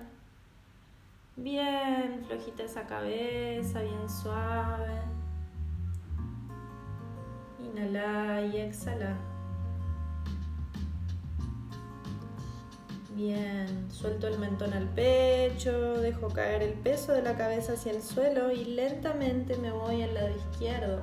Bien, 1.36 2.24
flojita 2.26 2.64
esa 2.64 2.88
cabeza, 2.88 3.82
bien 3.82 4.10
suave. 4.10 5.02
Inhala 7.62 8.46
y 8.46 8.56
exhala. 8.56 9.18
Bien, 13.16 13.92
suelto 13.92 14.28
el 14.28 14.40
mentón 14.40 14.74
al 14.74 14.88
pecho, 14.88 15.72
dejo 16.02 16.30
caer 16.30 16.64
el 16.64 16.74
peso 16.74 17.12
de 17.12 17.22
la 17.22 17.38
cabeza 17.38 17.74
hacia 17.74 17.92
el 17.92 18.02
suelo 18.02 18.52
y 18.52 18.66
lentamente 18.66 19.56
me 19.58 19.72
voy 19.72 20.02
al 20.02 20.16
lado 20.16 20.30
izquierdo. 20.36 21.00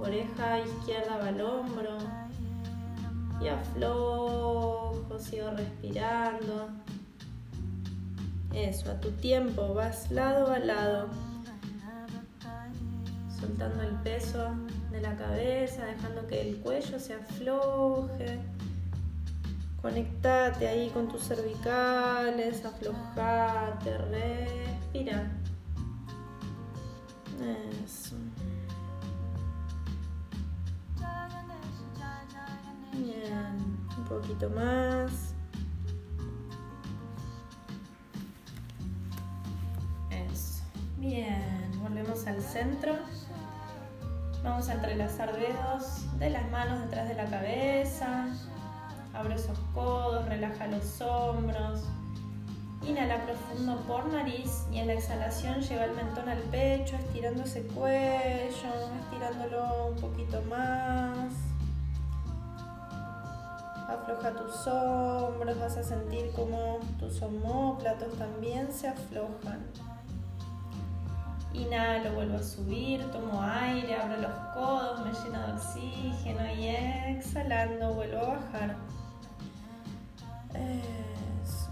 Oreja 0.00 0.60
izquierda 0.60 1.18
va 1.18 1.28
al 1.28 1.40
hombro 1.42 1.98
y 3.38 3.48
aflojo, 3.48 5.18
sigo 5.18 5.50
respirando. 5.50 6.70
Eso, 8.54 8.90
a 8.90 8.98
tu 8.98 9.10
tiempo, 9.10 9.74
vas 9.74 10.10
lado 10.10 10.50
a 10.50 10.58
lado, 10.58 11.08
soltando 13.38 13.82
el 13.82 13.94
peso 13.96 14.54
de 14.90 15.02
la 15.02 15.14
cabeza, 15.16 15.84
dejando 15.84 16.26
que 16.28 16.40
el 16.40 16.56
cuello 16.60 16.98
se 16.98 17.12
afloje 17.12 18.40
Conectate 19.84 20.66
ahí 20.66 20.88
con 20.88 21.08
tus 21.08 21.24
cervicales, 21.24 22.64
aflojate, 22.64 23.98
respira. 23.98 25.30
Eso. 27.84 28.16
Bien, 32.94 33.78
un 33.98 34.04
poquito 34.08 34.48
más. 34.48 35.34
Eso. 40.10 40.64
Bien, 40.96 41.70
volvemos 41.82 42.26
al 42.26 42.40
centro. 42.40 42.94
Vamos 44.42 44.66
a 44.70 44.72
entrelazar 44.76 45.36
dedos 45.36 46.06
de 46.18 46.30
las 46.30 46.50
manos 46.50 46.80
detrás 46.80 47.06
de 47.06 47.14
la 47.16 47.26
cabeza. 47.26 48.28
Abre 49.14 49.36
esos 49.36 49.58
codos, 49.74 50.26
relaja 50.28 50.66
los 50.66 51.00
hombros. 51.00 51.84
Inhala 52.82 53.24
profundo 53.24 53.76
por 53.86 54.06
nariz 54.06 54.66
y 54.70 54.78
en 54.78 54.88
la 54.88 54.94
exhalación 54.94 55.60
lleva 55.62 55.84
el 55.84 55.92
mentón 55.92 56.28
al 56.28 56.40
pecho, 56.50 56.96
estirando 56.96 57.44
ese 57.44 57.62
cuello, 57.68 58.68
estirándolo 59.00 59.88
un 59.88 59.96
poquito 59.96 60.42
más. 60.50 61.32
Afloja 63.88 64.32
tus 64.32 64.66
hombros, 64.66 65.58
vas 65.60 65.76
a 65.76 65.82
sentir 65.82 66.32
como 66.32 66.80
tus 66.98 67.22
homóplatos 67.22 68.12
también 68.18 68.72
se 68.72 68.88
aflojan. 68.88 69.60
Inhalo, 71.54 72.12
vuelvo 72.14 72.38
a 72.38 72.42
subir, 72.42 73.04
tomo 73.12 73.40
aire, 73.40 73.94
abro 73.94 74.16
los 74.16 74.32
codos, 74.54 75.04
me 75.04 75.12
lleno 75.12 75.46
de 75.46 75.52
oxígeno 75.52 76.54
y 76.54 76.68
exhalando 76.68 77.94
vuelvo 77.94 78.18
a 78.18 78.28
bajar. 78.30 78.76
Eso. 80.54 81.70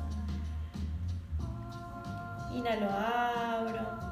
Inhalo, 2.52 2.88
abro. 2.90 4.02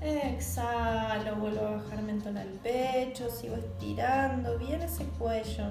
Exhalo, 0.00 1.36
vuelvo 1.36 1.66
a 1.66 1.70
bajar 1.76 2.02
mentón 2.02 2.38
al 2.38 2.48
pecho, 2.62 3.28
sigo 3.28 3.56
estirando 3.56 4.56
bien 4.58 4.80
ese 4.82 5.04
cuello. 5.18 5.64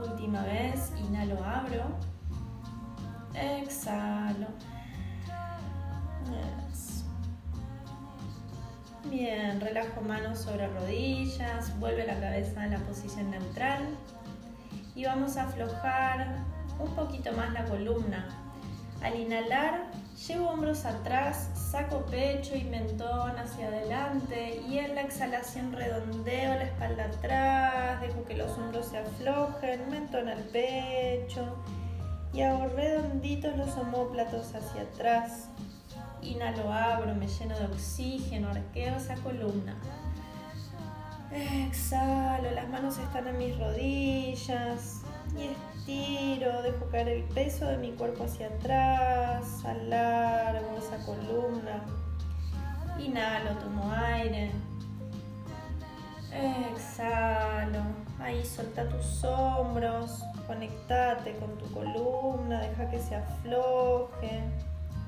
Última 0.00 0.42
vez, 0.42 0.92
inhalo, 0.98 1.42
abro. 1.44 1.84
Exhalo. 3.34 4.46
Bien, 9.10 9.60
relajo 9.60 10.02
manos 10.02 10.38
sobre 10.38 10.68
rodillas, 10.68 11.76
vuelve 11.80 12.06
la 12.06 12.20
cabeza 12.20 12.64
en 12.64 12.70
la 12.70 12.78
posición 12.78 13.28
neutral 13.28 13.82
y 14.94 15.04
vamos 15.04 15.36
a 15.36 15.46
aflojar 15.46 16.36
un 16.78 16.94
poquito 16.94 17.32
más 17.32 17.52
la 17.52 17.64
columna. 17.64 18.28
Al 19.02 19.18
inhalar, 19.18 19.90
llevo 20.28 20.50
hombros 20.50 20.84
atrás, 20.84 21.50
saco 21.72 22.06
pecho 22.06 22.54
y 22.54 22.62
mentón 22.62 23.36
hacia 23.36 23.66
adelante 23.66 24.62
y 24.68 24.78
en 24.78 24.94
la 24.94 25.00
exhalación 25.00 25.72
redondeo 25.72 26.54
la 26.54 26.62
espalda 26.62 27.06
atrás, 27.06 28.00
dejo 28.02 28.24
que 28.26 28.36
los 28.36 28.56
hombros 28.58 28.86
se 28.86 28.98
aflojen, 28.98 29.90
mentón 29.90 30.28
al 30.28 30.44
pecho 30.44 31.56
y 32.32 32.42
hago 32.42 32.68
redonditos 32.68 33.56
los 33.56 33.76
homóplatos 33.76 34.54
hacia 34.54 34.82
atrás. 34.82 35.48
Inhalo, 36.22 36.72
abro, 36.72 37.14
me 37.14 37.26
lleno 37.26 37.58
de 37.58 37.66
oxígeno, 37.66 38.50
arqueo 38.50 38.96
esa 38.96 39.14
columna. 39.16 39.76
Exhalo, 41.32 42.50
las 42.50 42.68
manos 42.68 42.98
están 42.98 43.28
en 43.28 43.38
mis 43.38 43.56
rodillas 43.58 45.02
y 45.38 45.44
estiro, 45.44 46.62
dejo 46.62 46.86
caer 46.90 47.08
el 47.08 47.22
peso 47.24 47.66
de 47.66 47.76
mi 47.78 47.92
cuerpo 47.92 48.24
hacia 48.24 48.48
atrás, 48.48 49.64
alargo 49.64 50.76
esa 50.78 51.04
columna. 51.06 51.84
Inhalo, 52.98 53.52
tomo 53.58 53.92
aire. 53.92 54.50
Exhalo, 56.32 57.82
ahí 58.20 58.44
solta 58.44 58.88
tus 58.88 59.24
hombros, 59.24 60.22
conectate 60.46 61.34
con 61.36 61.56
tu 61.58 61.66
columna, 61.72 62.60
deja 62.60 62.90
que 62.90 62.98
se 62.98 63.16
afloje. 63.16 64.42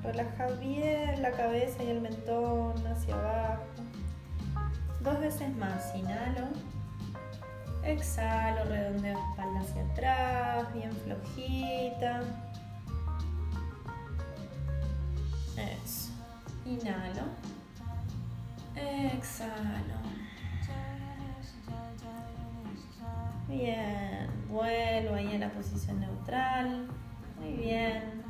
Relaja 0.03 0.47
bien 0.59 1.21
la 1.21 1.31
cabeza 1.31 1.81
y 1.81 1.89
el 1.89 2.01
mentón 2.01 2.75
hacia 2.85 3.15
abajo. 3.15 3.63
Dos 5.01 5.19
veces 5.19 5.55
más, 5.55 5.95
inhalo. 5.95 6.47
Exhalo, 7.83 8.63
redondeo 8.65 9.17
espalda 9.17 9.59
hacia 9.59 9.83
atrás, 9.83 10.73
bien 10.73 10.91
flojita. 10.91 12.21
Eso. 15.57 16.11
Inhalo. 16.65 17.23
Exhalo. 18.75 20.03
Bien, 23.47 24.27
vuelvo 24.49 25.15
ahí 25.15 25.33
en 25.33 25.41
la 25.41 25.49
posición 25.49 25.99
neutral. 25.99 26.87
Muy 27.39 27.53
bien. 27.53 28.22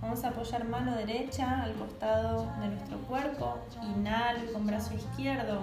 Vamos 0.00 0.24
a 0.24 0.28
apoyar 0.28 0.66
mano 0.66 0.96
derecha 0.96 1.62
al 1.62 1.74
costado 1.74 2.46
de 2.60 2.68
nuestro 2.68 2.98
cuerpo. 3.00 3.58
Inhalo 3.82 4.50
con 4.52 4.66
brazo 4.66 4.94
izquierdo. 4.94 5.60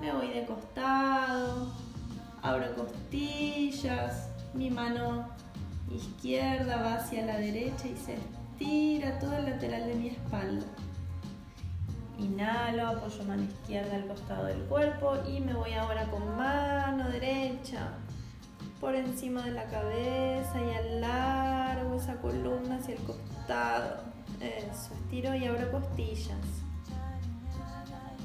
Me 0.00 0.10
voy 0.10 0.28
de 0.28 0.46
costado. 0.46 1.70
Abro 2.42 2.74
costillas. 2.74 4.30
Mi 4.54 4.70
mano 4.70 5.28
izquierda 5.94 6.76
va 6.80 6.94
hacia 6.94 7.26
la 7.26 7.36
derecha 7.36 7.86
y 7.86 7.96
se 7.96 8.14
estira 8.14 9.18
todo 9.18 9.36
el 9.36 9.44
lateral 9.44 9.86
de 9.86 9.94
mi 9.94 10.08
espalda. 10.08 10.66
Inhalo, 12.18 12.88
apoyo 12.88 13.22
mano 13.24 13.42
izquierda 13.42 13.96
al 13.96 14.06
costado 14.06 14.46
del 14.46 14.62
cuerpo 14.62 15.16
y 15.28 15.40
me 15.40 15.52
voy 15.52 15.74
ahora 15.74 16.06
con 16.06 16.36
mano 16.36 17.06
derecha 17.10 17.90
por 18.84 18.94
encima 18.94 19.40
de 19.40 19.52
la 19.52 19.64
cabeza 19.64 20.60
y 20.60 20.74
alargo 20.74 21.96
esa 21.96 22.16
columna 22.16 22.76
hacia 22.76 22.96
el 22.96 23.00
costado. 23.00 24.02
Eso, 24.42 24.92
estiro 24.92 25.34
y 25.34 25.46
abro 25.46 25.72
costillas. 25.72 26.36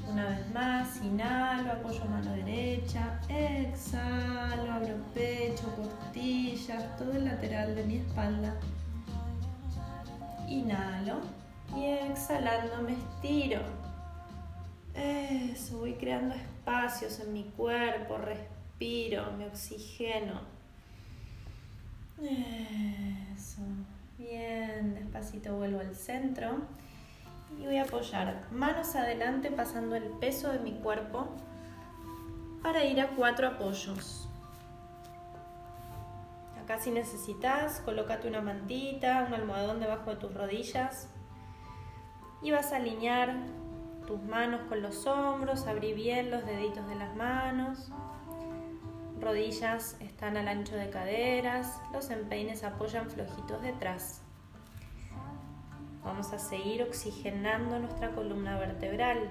Una 0.06 0.28
vez 0.28 0.52
más, 0.52 1.02
inhalo, 1.02 1.72
apoyo 1.72 2.04
mano 2.04 2.32
derecha, 2.32 3.18
exhalo, 3.30 4.70
abro 4.70 4.96
pecho, 5.14 5.64
costillas, 5.76 6.94
todo 6.98 7.12
el 7.12 7.24
lateral 7.24 7.74
de 7.74 7.84
mi 7.84 7.96
espalda. 7.96 8.54
Inhalo 10.46 11.20
y 11.74 11.86
exhalando 11.86 12.82
me 12.82 12.92
estiro. 12.92 13.62
Eso, 14.92 15.78
voy 15.78 15.94
creando 15.94 16.34
espacios 16.34 17.18
en 17.20 17.32
mi 17.32 17.44
cuerpo, 17.44 18.18
respiro, 18.18 19.32
me 19.38 19.46
oxigeno. 19.46 20.49
Eso, 22.22 23.62
bien, 24.18 24.94
despacito 24.94 25.56
vuelvo 25.56 25.80
al 25.80 25.94
centro 25.94 26.58
y 27.58 27.64
voy 27.64 27.78
a 27.78 27.84
apoyar 27.84 28.46
manos 28.50 28.94
adelante 28.94 29.50
pasando 29.50 29.96
el 29.96 30.04
peso 30.20 30.52
de 30.52 30.58
mi 30.58 30.72
cuerpo 30.72 31.28
para 32.62 32.84
ir 32.84 33.00
a 33.00 33.08
cuatro 33.16 33.48
apoyos. 33.48 34.28
Acá 36.62 36.78
si 36.78 36.90
necesitas, 36.90 37.80
colócate 37.80 38.28
una 38.28 38.42
mantita, 38.42 39.24
un 39.26 39.32
almohadón 39.32 39.80
debajo 39.80 40.10
de 40.10 40.16
tus 40.16 40.34
rodillas 40.34 41.08
y 42.42 42.50
vas 42.50 42.72
a 42.72 42.76
alinear 42.76 43.34
tus 44.06 44.22
manos 44.22 44.60
con 44.68 44.82
los 44.82 45.06
hombros, 45.06 45.66
abrí 45.66 45.94
bien 45.94 46.30
los 46.30 46.44
deditos 46.44 46.86
de 46.86 46.96
las 46.96 47.16
manos. 47.16 47.90
Rodillas 49.20 49.96
están 50.00 50.38
al 50.38 50.48
ancho 50.48 50.74
de 50.76 50.88
caderas, 50.88 51.78
los 51.92 52.08
empeines 52.08 52.64
apoyan 52.64 53.10
flojitos 53.10 53.60
detrás. 53.60 54.22
Vamos 56.02 56.32
a 56.32 56.38
seguir 56.38 56.82
oxigenando 56.82 57.78
nuestra 57.78 58.12
columna 58.12 58.58
vertebral. 58.58 59.28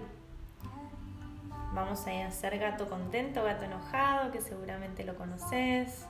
Vamos 1.73 2.05
a 2.05 2.27
hacer 2.27 2.59
gato 2.59 2.87
contento, 2.87 3.43
gato 3.43 3.65
enojado, 3.65 4.31
que 4.31 4.41
seguramente 4.41 5.03
lo 5.03 5.15
conoces. 5.15 6.05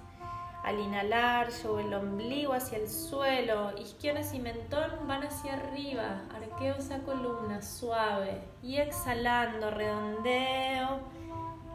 Al 0.66 0.78
inhalar, 0.78 1.50
llevo 1.50 1.80
el 1.80 1.94
ombligo 1.94 2.52
hacia 2.52 2.80
el 2.80 2.90
suelo, 2.90 3.72
isquiones 3.78 4.34
y 4.34 4.40
mentón 4.40 4.92
van 5.08 5.24
hacia 5.24 5.54
arriba, 5.54 6.24
arqueo 6.36 6.76
esa 6.76 7.00
columna 7.00 7.62
suave 7.62 8.42
y 8.62 8.76
exhalando, 8.76 9.72
redondeo 9.72 11.00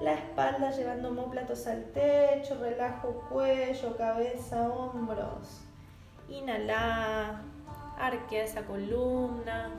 la 0.05 0.13
espalda 0.13 0.71
llevando 0.71 1.09
homóplatos 1.09 1.67
al 1.67 1.83
techo, 1.93 2.59
relajo 2.61 3.25
cuello, 3.31 3.97
cabeza, 3.97 4.69
hombros. 4.69 5.63
Inhala, 6.29 7.41
arquea 7.99 8.45
esa 8.45 8.67
columna. 8.67 9.71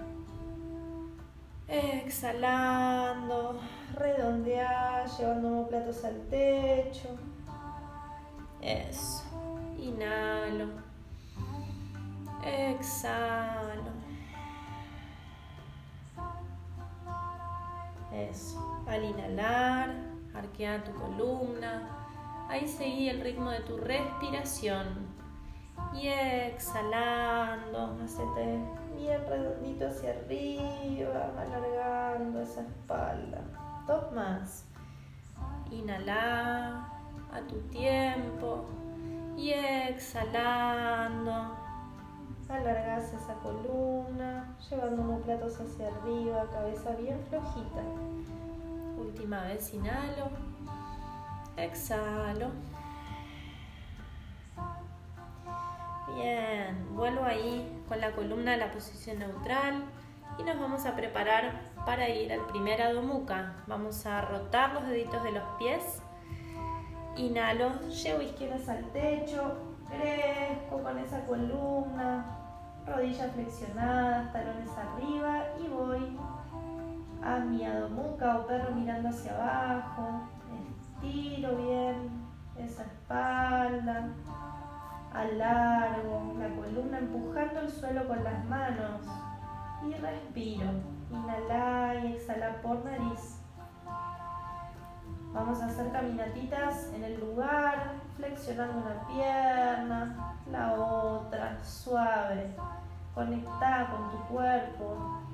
Exhalando, 1.68 3.60
redondear, 3.94 5.08
llevando 5.08 5.48
homóplatos 5.48 6.04
al 6.04 6.20
techo. 6.30 7.10
Eso. 8.62 9.24
Inhalo. 9.78 10.70
Exhalo. 12.44 13.92
Eso. 18.12 18.84
Al 18.88 19.04
inhalar, 19.04 20.15
arquea 20.38 20.84
tu 20.84 20.94
columna. 20.94 21.88
Ahí 22.50 22.68
seguí 22.68 23.10
el 23.10 23.22
ritmo 23.22 23.50
de 23.50 23.62
tu 23.62 23.78
respiración. 23.78 24.86
Y 25.94 26.08
exhalando, 26.08 27.98
hacete 28.04 28.60
bien 28.96 29.22
redondito 29.28 29.88
hacia 29.88 30.12
arriba, 30.12 31.32
alargando 31.38 32.42
esa 32.42 32.62
espalda. 32.62 33.42
Dos 33.88 34.12
más. 34.12 34.66
Inhala 35.72 36.88
a 37.32 37.40
tu 37.48 37.60
tiempo 37.70 38.66
y 39.38 39.52
exhalando. 39.52 41.56
Alargas 42.48 43.12
esa 43.12 43.34
columna, 43.36 44.56
llevando 44.70 45.20
platos 45.22 45.60
hacia 45.60 45.88
arriba, 45.88 46.46
cabeza 46.52 46.92
bien 46.92 47.20
flojita. 47.30 47.82
Última 49.16 49.44
vez, 49.44 49.74
inhalo, 49.74 50.30
exhalo. 51.56 52.52
Bien, 56.14 56.86
vuelvo 56.94 57.24
ahí 57.24 57.82
con 57.88 58.02
la 58.02 58.12
columna 58.12 58.56
a 58.56 58.58
la 58.58 58.74
posición 58.74 59.20
neutral 59.20 59.86
y 60.38 60.44
nos 60.44 60.60
vamos 60.60 60.86
a 60.86 60.98
preparar 60.98 61.62
para 61.86 62.10
ir 62.10 62.34
al 62.34 62.46
primer 62.48 62.82
Adho 62.82 63.26
Vamos 63.68 64.06
a 64.06 64.20
rotar 64.20 64.74
los 64.74 64.86
deditos 64.86 65.24
de 65.24 65.32
los 65.32 65.44
pies. 65.60 66.02
Inhalo, 67.16 67.72
llevo 67.88 68.22
izquierdas 68.22 68.68
al 68.68 68.84
techo, 68.92 69.56
crezco 69.90 70.84
con 70.84 71.00
esa 71.00 71.26
columna, 71.26 72.38
rodillas 72.86 73.32
flexionadas, 73.32 74.34
talones 74.34 74.72
arriba 74.72 75.46
y 75.64 75.70
voy 75.70 76.18
a 77.26 77.40
mi 77.40 77.66
Adho 77.66 78.18
o 78.20 78.48
perro 78.48 78.76
mirando 78.76 79.10
hacia 79.10 79.34
abajo. 79.34 80.30
Estiro 81.02 81.56
bien 81.56 82.26
esa 82.58 82.84
espalda 82.84 84.10
alargo 85.16 86.36
la 86.38 86.50
columna 86.50 86.98
empujando 86.98 87.62
el 87.62 87.70
suelo 87.70 88.08
con 88.08 88.24
las 88.24 88.46
manos 88.46 89.02
y 89.88 89.94
respiro. 89.94 90.70
Inhala 91.10 91.96
y 92.04 92.14
exhala 92.14 92.62
por 92.62 92.84
nariz. 92.84 93.40
Vamos 95.34 95.62
a 95.62 95.66
hacer 95.66 95.92
caminatitas 95.92 96.92
en 96.94 97.04
el 97.04 97.20
lugar, 97.20 97.94
flexionando 98.16 98.78
una 98.78 99.08
pierna, 99.08 100.36
la 100.50 100.74
otra, 100.74 101.64
suave. 101.64 102.56
Conecta 103.14 103.88
con 103.92 104.12
tu 104.12 104.34
cuerpo. 104.34 105.25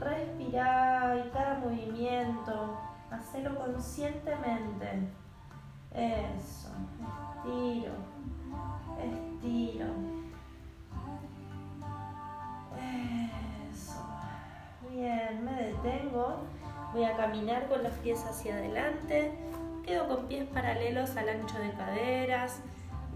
Respira 0.00 1.24
y 1.24 1.30
cada 1.30 1.58
movimiento, 1.58 2.78
hacelo 3.10 3.54
conscientemente. 3.56 5.08
Eso, 5.92 6.70
estiro 7.36 7.92
estiro. 9.40 9.86
Eso. 13.70 14.06
Bien, 14.90 15.44
me 15.44 15.52
detengo. 15.52 16.44
Voy 16.92 17.04
a 17.04 17.16
caminar 17.16 17.68
con 17.68 17.82
los 17.82 17.92
pies 17.94 18.24
hacia 18.24 18.54
adelante. 18.54 19.32
Quedo 19.84 20.08
con 20.08 20.26
pies 20.26 20.46
paralelos 20.46 21.16
al 21.16 21.28
ancho 21.28 21.58
de 21.58 21.70
caderas. 21.72 22.60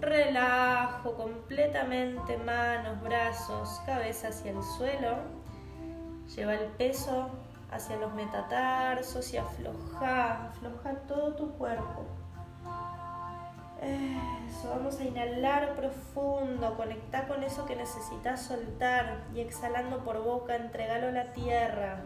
Relajo 0.01 1.15
completamente 1.15 2.37
manos, 2.39 3.01
brazos, 3.03 3.81
cabeza 3.87 4.29
hacia 4.29 4.53
el 4.53 4.63
suelo. 4.63 5.44
Lleva 6.29 6.55
el 6.55 6.67
peso 6.73 7.31
hacia 7.71 7.97
los 7.97 8.15
metatarsos 8.15 9.33
y 9.35 9.37
afloja, 9.37 10.49
afloja 10.49 10.95
todo 11.07 11.35
tu 11.35 11.51
cuerpo. 11.53 12.07
Eso, 13.83 14.71
vamos 14.71 14.99
a 14.99 15.05
inhalar 15.05 15.75
profundo, 15.75 16.75
conectar 16.77 17.29
con 17.29 17.43
eso 17.43 17.67
que 17.67 17.77
necesitas 17.77 18.41
soltar 18.43 19.25
y 19.35 19.41
exhalando 19.41 19.99
por 20.05 20.23
boca, 20.23 20.57
entregalo 20.57 21.09
a 21.09 21.11
la 21.11 21.33
tierra. 21.33 22.01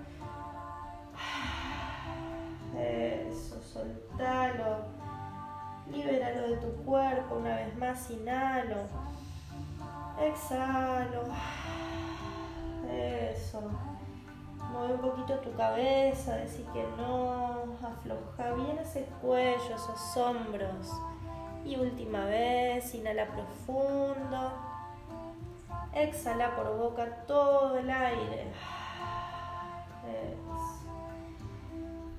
Eso, 2.76 3.62
soltalo. 3.62 4.87
Libéralo 5.90 6.48
de 6.48 6.57
tu 6.57 6.72
cuerpo 6.85 7.37
una 7.37 7.57
vez 7.57 7.76
más, 7.76 8.11
inhalo. 8.11 8.76
Exhalo. 10.20 11.22
Eso. 12.90 13.70
Mueve 14.72 14.94
un 14.94 15.00
poquito 15.00 15.35
tu 15.38 15.52
cabeza, 15.54 16.37
decir 16.37 16.66
que 16.72 16.85
no. 16.96 17.64
Afloja 17.83 18.52
bien 18.54 18.78
ese 18.78 19.07
cuello, 19.20 19.74
esos 19.74 20.16
hombros. 20.16 20.90
Y 21.64 21.76
última 21.76 22.24
vez, 22.26 22.94
inhala 22.94 23.26
profundo. 23.26 24.52
Exhala 25.92 26.54
por 26.54 26.76
boca 26.76 27.24
todo 27.26 27.78
el 27.78 27.90
aire. 27.90 28.52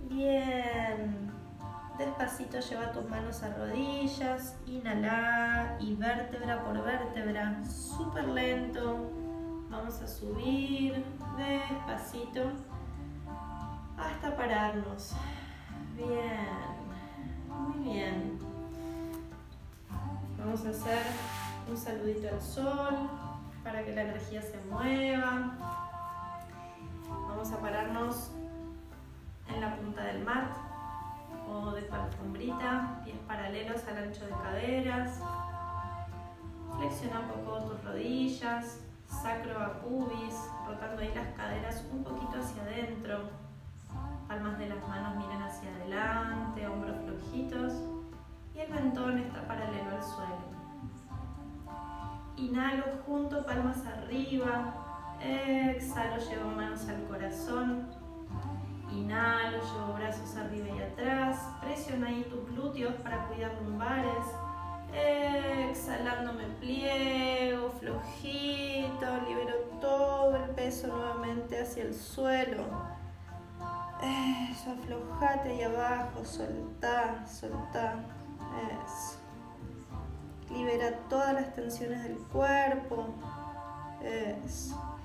Bien. 0.09 1.31
Despacito 1.97 2.59
lleva 2.59 2.91
tus 2.91 3.05
manos 3.09 3.43
a 3.43 3.53
rodillas. 3.55 4.57
Inhala 4.65 5.77
y 5.79 5.95
vértebra 5.95 6.63
por 6.63 6.83
vértebra. 6.83 7.63
Súper 7.65 8.27
lento. 8.27 9.11
Vamos 9.69 10.01
a 10.01 10.07
subir 10.07 11.05
despacito. 11.37 12.51
pararnos. 14.35 15.13
Bien, 15.95 16.79
muy 17.47 17.83
bien. 17.83 18.39
Vamos 20.37 20.65
a 20.65 20.69
hacer 20.69 21.03
un 21.69 21.77
saludito 21.77 22.29
al 22.29 22.41
sol 22.41 23.09
para 23.63 23.85
que 23.85 23.93
la 23.93 24.03
energía 24.03 24.41
se 24.41 24.59
mueva. 24.69 25.55
Vamos 27.27 27.51
a 27.51 27.57
pararnos 27.59 28.31
en 29.53 29.61
la 29.61 29.75
punta 29.75 30.03
del 30.03 30.23
mat 30.23 30.49
o 31.47 31.71
de 31.71 31.83
tu 31.83 31.93
alfombrita, 31.93 33.01
pies 33.03 33.17
paralelos 33.27 33.83
al 33.87 33.97
ancho 33.97 34.25
de 34.25 34.31
caderas. 34.31 35.19
Flexiona 36.77 37.19
un 37.19 37.27
poco 37.27 37.65
tus 37.65 37.83
rodillas, 37.83 38.79
sacro 39.09 39.59
a 39.59 39.81
pubis, 39.81 40.35
rotando 40.65 41.01
ahí 41.01 41.11
las 41.13 41.27
caderas 41.35 41.83
un 41.91 42.03
poquito 42.03 42.39
hacia 42.39 42.61
adentro. 42.61 43.29
Palmas 44.27 44.57
de 44.59 44.69
las 44.69 44.87
manos 44.87 45.15
miren 45.15 45.41
hacia 45.41 45.69
adelante, 45.75 46.67
hombros 46.67 46.97
flojitos 47.03 47.73
y 48.53 48.59
el 48.59 48.69
mentón 48.69 49.17
está 49.17 49.47
paralelo 49.47 49.89
al 49.89 50.03
suelo. 50.03 50.49
Inhalo 52.37 52.83
junto, 53.05 53.45
palmas 53.45 53.85
arriba. 53.85 54.73
Exhalo, 55.21 56.17
llevo 56.17 56.51
manos 56.51 56.87
al 56.87 57.03
corazón. 57.05 57.87
Inhalo, 58.91 59.57
llevo 59.57 59.93
brazos 59.95 60.35
arriba 60.37 60.67
y 60.69 60.81
atrás. 60.81 61.49
Presiona 61.61 62.07
ahí 62.07 62.25
tus 62.29 62.45
glúteos 62.49 62.93
para 62.95 63.27
cuidar 63.27 63.53
lumbares. 63.61 64.25
Exhalando 65.79 66.33
me 66.33 66.43
pliego, 66.59 67.71
flojito, 67.79 69.05
libero 69.25 69.55
todo 69.79 70.35
el 70.35 70.49
peso 70.49 70.87
nuevamente 70.87 71.61
hacia 71.61 71.83
el 71.83 71.95
suelo. 71.95 72.65
Eso, 74.03 74.71
aflojate 74.73 75.51
ahí 75.51 75.63
abajo, 75.63 76.25
soltá, 76.25 77.25
soltá. 77.25 77.95
Eso. 78.85 79.19
Libera 80.53 80.97
todas 81.07 81.33
las 81.33 81.53
tensiones 81.55 82.03
del 82.03 82.17
cuerpo. 82.27 83.15
Eso. 84.03 84.99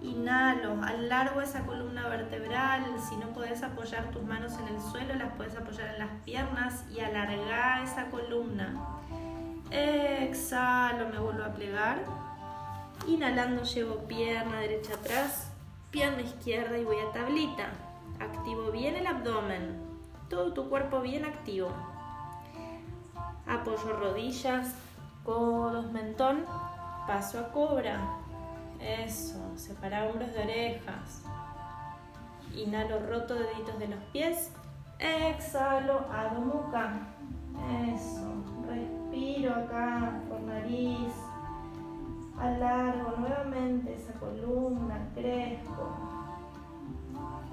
Inhalo, 0.00 0.82
alargo 0.82 1.42
esa 1.42 1.66
columna 1.66 2.08
vertebral. 2.08 2.82
Si 3.06 3.14
no 3.16 3.26
puedes 3.34 3.62
apoyar 3.62 4.10
tus 4.10 4.22
manos 4.22 4.54
en 4.54 4.74
el 4.74 4.80
suelo, 4.80 5.16
las 5.16 5.34
puedes 5.34 5.54
apoyar 5.54 5.90
en 5.90 5.98
las 5.98 6.22
piernas 6.24 6.82
y 6.90 7.00
alargar 7.00 7.84
esa 7.84 8.06
columna. 8.06 9.02
Exhalo, 9.74 11.08
me 11.08 11.18
vuelvo 11.18 11.42
a 11.42 11.52
plegar. 11.52 12.04
Inhalando, 13.08 13.64
llevo 13.64 13.96
pierna 14.06 14.60
derecha 14.60 14.94
atrás, 14.94 15.50
pierna 15.90 16.22
izquierda 16.22 16.78
y 16.78 16.84
voy 16.84 16.98
a 16.98 17.12
tablita. 17.12 17.70
Activo 18.20 18.70
bien 18.70 18.94
el 18.94 19.04
abdomen, 19.08 19.76
todo 20.30 20.52
tu 20.52 20.68
cuerpo 20.68 21.00
bien 21.00 21.24
activo. 21.24 21.70
Apoyo 23.48 23.96
rodillas, 23.98 24.76
codos, 25.24 25.90
mentón, 25.90 26.44
paso 27.08 27.40
a 27.40 27.48
cobra. 27.48 27.98
Eso, 28.78 29.56
separa 29.56 30.04
hombros 30.04 30.32
de 30.34 30.40
orejas. 30.40 31.24
Inhalo, 32.54 33.04
roto 33.08 33.34
deditos 33.34 33.76
de 33.80 33.88
los 33.88 34.00
pies. 34.12 34.52
Exhalo, 35.00 36.06
hago 36.12 36.40
muca. 36.40 36.92
Eso, 37.92 38.32
respiro 38.68 39.03
acá 39.48 40.20
por 40.28 40.40
nariz. 40.40 41.12
Alargo 42.38 43.14
nuevamente 43.18 43.94
esa 43.94 44.12
columna, 44.14 45.08
crezco. 45.14 45.96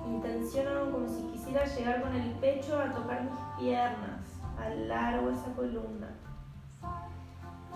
Intenciono 0.07 0.91
como 0.91 1.07
si 1.07 1.21
quisiera 1.31 1.65
llegar 1.65 2.01
con 2.01 2.15
el 2.15 2.31
pecho 2.33 2.79
a 2.79 2.91
tocar 2.91 3.23
mis 3.23 3.39
piernas. 3.59 4.21
Alargo 4.59 5.29
esa 5.29 5.53
columna. 5.53 6.09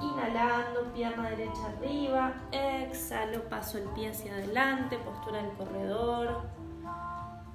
Inhalando, 0.02 0.91
pierna 0.93 1.30
derecha 1.30 1.67
arriba. 1.78 2.34
Exhalo, 2.52 3.43
paso 3.50 3.78
el 3.78 3.86
pie 3.89 4.10
hacia 4.10 4.34
adelante, 4.34 4.98
postura 4.98 5.43
del 5.43 5.54
corredor. 5.54 6.41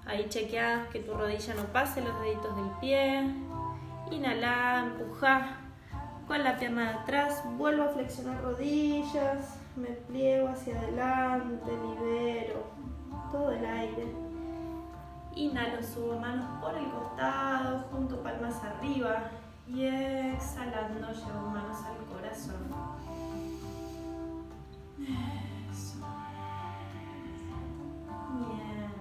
Ahí 0.07 0.27
chequeas 0.29 0.89
que 0.89 1.01
tu 1.01 1.13
rodilla 1.15 1.55
no 1.55 1.65
pase 1.65 2.01
los 2.01 2.19
deditos 2.21 2.57
del 2.57 2.71
pie. 2.81 3.35
Inhala, 4.11 4.87
empuja 4.87 5.60
con 6.31 6.45
la 6.45 6.57
pierna 6.57 6.93
de 6.93 6.99
atrás. 6.99 7.43
Vuelvo 7.59 7.83
a 7.83 7.89
flexionar 7.89 8.41
rodillas. 8.41 9.59
Me 9.75 9.89
pliego 9.89 10.49
hacia 10.49 10.79
adelante, 10.79 11.73
libero 11.73 12.67
todo 13.33 13.51
el 13.51 13.65
aire. 13.67 14.07
Inhalo, 15.35 15.83
subo 15.83 16.21
manos 16.21 16.47
por 16.61 16.77
el 16.77 16.89
costado, 16.89 17.85
junto 17.91 18.23
palmas 18.23 18.63
arriba. 18.63 19.25
Y 19.67 19.87
exhalando, 19.87 21.09
llevo 21.09 21.51
manos 21.51 21.79
al 21.79 21.97
corazón. 22.07 22.69
Eso. 25.01 25.99
Bien. 28.39 28.93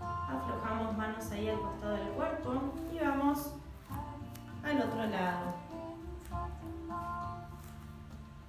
Aflojamos 0.00 0.96
manos 0.96 1.28
ahí 1.32 1.48
al 1.48 1.60
costado 1.60 1.94
del 1.94 2.08
cuerpo 2.10 2.52
y 2.92 3.04
vamos 3.04 3.59
al 4.64 4.80
otro 4.80 5.06
lado. 5.06 5.54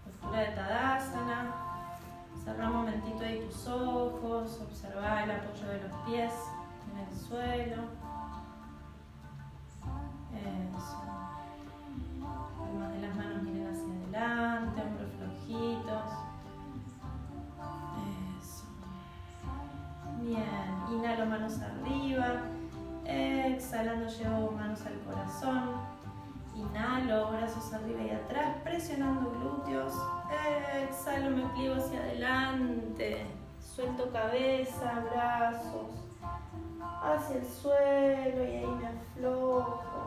Postura 0.05 0.39
de 0.39 0.47
Tadasana. 0.55 1.53
Cerra 2.43 2.69
un 2.69 2.77
momentito 2.77 3.23
ahí 3.23 3.39
tus 3.45 3.67
ojos, 3.67 4.59
observa 4.61 5.23
el 5.23 5.31
apoyo 5.31 5.67
de 5.67 5.81
los 5.81 5.93
pies 6.05 6.33
en 6.91 6.97
el 6.97 7.15
suelo. 7.15 7.83
Eso. 10.33 11.01
Palmas 12.57 12.93
de 12.93 13.01
las 13.01 13.15
manos 13.15 13.43
miren 13.43 13.67
hacia 13.67 13.83
adelante, 13.83 14.81
hombros 14.81 15.11
flojitos. 15.17 16.11
Eso. 18.39 18.65
Bien, 20.21 20.83
inhalo 20.91 21.25
manos 21.27 21.59
arriba. 21.61 22.41
Exhalando 23.05 24.07
llevo 24.07 24.51
manos 24.51 24.81
al 24.85 24.99
corazón. 25.01 25.90
Inhalo, 26.61 27.31
brazos 27.31 27.73
arriba 27.73 28.01
y 28.01 28.09
atrás, 28.11 28.57
presionando 28.63 29.31
glúteos. 29.31 29.93
Exhalo, 30.83 31.31
me 31.31 31.45
pliego 31.53 31.75
hacia 31.75 31.99
adelante. 31.99 33.25
Suelto 33.59 34.11
cabeza, 34.11 35.03
brazos 35.11 36.11
hacia 37.01 37.37
el 37.37 37.45
suelo 37.45 38.43
y 38.43 38.57
ahí 38.57 38.67
me 38.67 38.87
aflojo. 38.87 40.01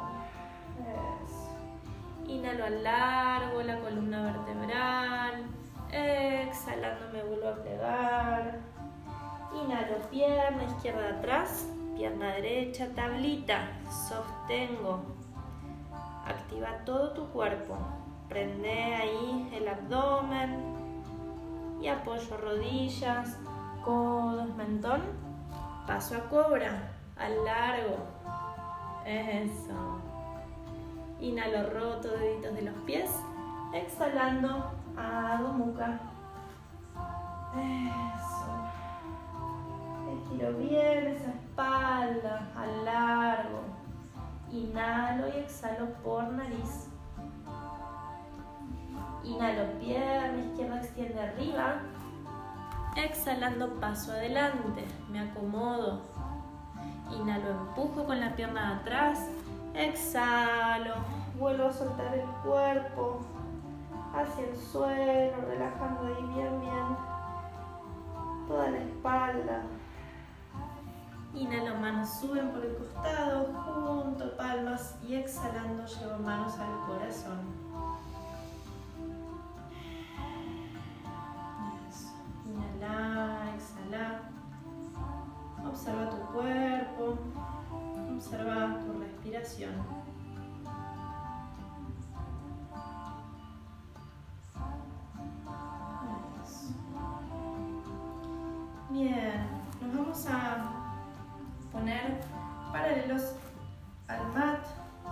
Inhalo 2.27 2.65
al 2.65 2.83
largo 2.83 3.63
la 3.63 3.81
columna 3.81 4.23
vertebral. 4.23 5.45
Exhalando 5.91 7.09
me 7.13 7.23
vuelvo 7.23 7.49
a 7.49 7.63
plegar. 7.63 8.59
Inhalo 9.55 10.09
pierna 10.11 10.65
izquierda 10.65 11.19
atrás, 11.19 11.67
pierna 11.97 12.33
derecha, 12.35 12.89
tablita. 12.95 13.69
Sostengo. 14.09 15.24
Activa 16.27 16.85
todo 16.85 17.11
tu 17.11 17.29
cuerpo. 17.29 17.77
Prende 18.29 18.95
ahí 18.95 19.51
el 19.53 19.69
abdomen 19.69 20.75
y 21.81 21.89
apoyo 21.89 22.37
rodillas, 22.39 23.39
codos, 23.85 24.49
mentón. 24.57 25.03
Paso 25.87 26.17
a 26.17 26.21
cobra, 26.31 26.93
al 27.17 27.45
largo. 27.45 27.99
Eso. 29.05 30.01
Inhalo 31.21 31.71
roto, 31.71 32.09
deditos 32.09 32.55
de 32.55 32.63
los 32.63 32.75
pies. 32.87 33.11
Exhalando, 33.75 34.73
hago 34.97 35.49
muca. 35.49 36.01
Eso. 37.55 38.45
Estiro 40.17 40.53
bien 40.55 41.07
esa 41.09 41.31
espalda, 41.31 42.49
al 42.57 42.85
largo. 42.85 43.74
Inhalo 44.55 45.27
y 45.29 45.39
exhalo 45.41 45.87
por 46.05 46.23
nariz. 46.29 46.89
Inhalo, 49.25 49.79
pierna 49.81 50.39
izquierda 50.45 50.81
extiende 50.81 51.21
arriba. 51.21 51.81
Exhalando, 52.97 53.81
paso 53.81 54.13
adelante. 54.13 54.85
Me 55.11 55.19
acomodo. 55.19 56.03
Inhalo, 57.11 57.51
empujo 57.51 58.05
con 58.05 58.21
la 58.21 58.37
pierna 58.37 58.69
de 58.69 58.81
atrás. 58.81 59.29
Exhalo, 59.75 60.95
vuelvo 61.37 61.67
a 61.67 61.73
soltar 61.73 62.15
el 62.15 62.29
cuerpo 62.45 63.23
hacia 64.15 64.45
el 64.47 64.57
suelo, 64.57 65.37
relajando 65.49 66.07
ahí 66.07 66.23
bien, 66.33 66.61
bien 66.61 66.97
toda 68.47 68.71
la 68.71 68.79
espalda. 68.79 69.63
Inhalo, 71.35 71.77
manos 71.81 72.21
suben 72.21 72.53
por 72.53 72.65
el 72.65 72.77
costado, 72.77 73.53
junto 73.65 74.37
palmas 74.37 74.97
y 75.07 75.17
exhalando 75.17 75.85
llevo 75.85 76.19
manos 76.21 76.57
al 76.59 76.87
corazón. 76.87 77.39
Inhala, 82.47 83.53
exhala. 83.57 84.21
Observa 85.67 86.11
tu 86.11 86.19
cuerpo, 86.33 87.19
observa 88.15 88.79
tu 88.85 89.01
respiración. 89.01 90.04
Paralelos 102.73 103.35
al 104.09 104.27
mat, 104.33 104.61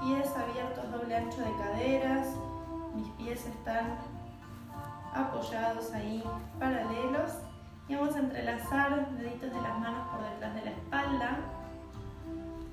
pies 0.00 0.28
abiertos 0.36 0.90
doble 0.90 1.16
ancho 1.16 1.40
de 1.40 1.52
caderas, 1.56 2.28
mis 2.94 3.08
pies 3.10 3.46
están 3.46 3.98
apoyados 5.14 5.92
ahí 5.92 6.22
paralelos 6.58 7.32
y 7.88 7.94
vamos 7.94 8.14
a 8.16 8.20
entrelazar 8.20 9.10
deditos 9.16 9.52
de 9.52 9.60
las 9.60 9.78
manos 9.78 10.08
por 10.08 10.24
detrás 10.30 10.54
de 10.54 10.62
la 10.62 10.70
espalda. 10.70 11.36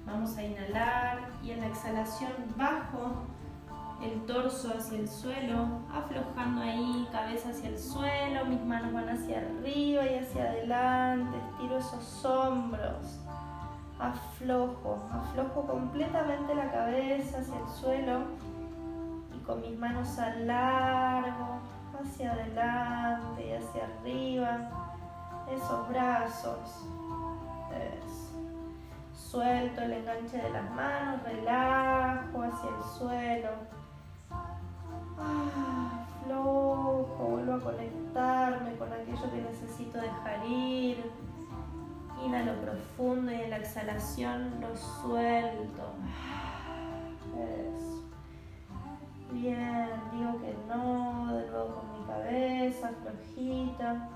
Vamos 0.05 0.38
a 0.38 0.43
inhalar 0.43 1.29
y 1.43 1.51
en 1.51 1.62
la 1.62 1.67
exhalación 1.67 2.32
bajo 2.55 3.27
el 4.01 4.25
torso 4.25 4.73
hacia 4.75 4.97
el 4.97 5.10
suelo, 5.10 5.82
aflojando 5.93 6.62
ahí 6.62 7.08
cabeza 7.12 7.49
hacia 7.49 7.69
el 7.69 7.77
suelo, 7.77 8.45
mis 8.45 8.62
manos 8.62 8.93
van 8.93 9.10
hacia 9.10 9.39
arriba 9.39 10.05
y 10.05 10.19
hacia 10.19 10.43
adelante, 10.43 11.38
estiro 11.38 11.77
esos 11.77 12.25
hombros, 12.25 13.19
aflojo, 13.99 14.99
aflojo 15.12 15.67
completamente 15.67 16.55
la 16.55 16.71
cabeza 16.71 17.39
hacia 17.39 17.59
el 17.59 17.67
suelo 17.67 18.19
y 19.35 19.39
con 19.43 19.62
mis 19.62 19.77
manos 19.77 20.17
alargo 20.17 21.59
hacia 21.99 22.31
adelante 22.31 23.47
y 23.47 23.53
hacia 23.53 23.85
arriba, 23.85 24.69
esos 25.51 25.89
brazos. 25.89 26.85
Suelto 29.13 29.81
el 29.81 29.93
enganche 29.93 30.38
de 30.38 30.49
las 30.49 30.71
manos, 30.71 31.21
relajo 31.21 32.41
hacia 32.41 32.69
el 32.69 32.83
suelo. 32.97 33.49
Ah, 35.19 36.07
flojo, 36.25 37.27
vuelvo 37.29 37.53
a 37.53 37.59
conectarme 37.59 38.75
con 38.77 38.91
aquello 38.91 39.31
que 39.31 39.41
necesito 39.41 39.99
dejar 39.99 40.43
ir. 40.47 41.12
Inhalo 42.23 42.53
profundo 42.62 43.32
y 43.32 43.41
en 43.41 43.49
la 43.49 43.58
exhalación 43.58 44.60
lo 44.60 44.75
suelto. 44.75 45.93
Eso. 47.38 48.03
Bien, 49.32 49.89
digo 50.12 50.41
que 50.41 50.55
no, 50.67 51.34
de 51.36 51.47
nuevo 51.49 51.75
con 51.75 51.99
mi 51.99 52.05
cabeza 52.05 52.91
flojita. 53.01 54.10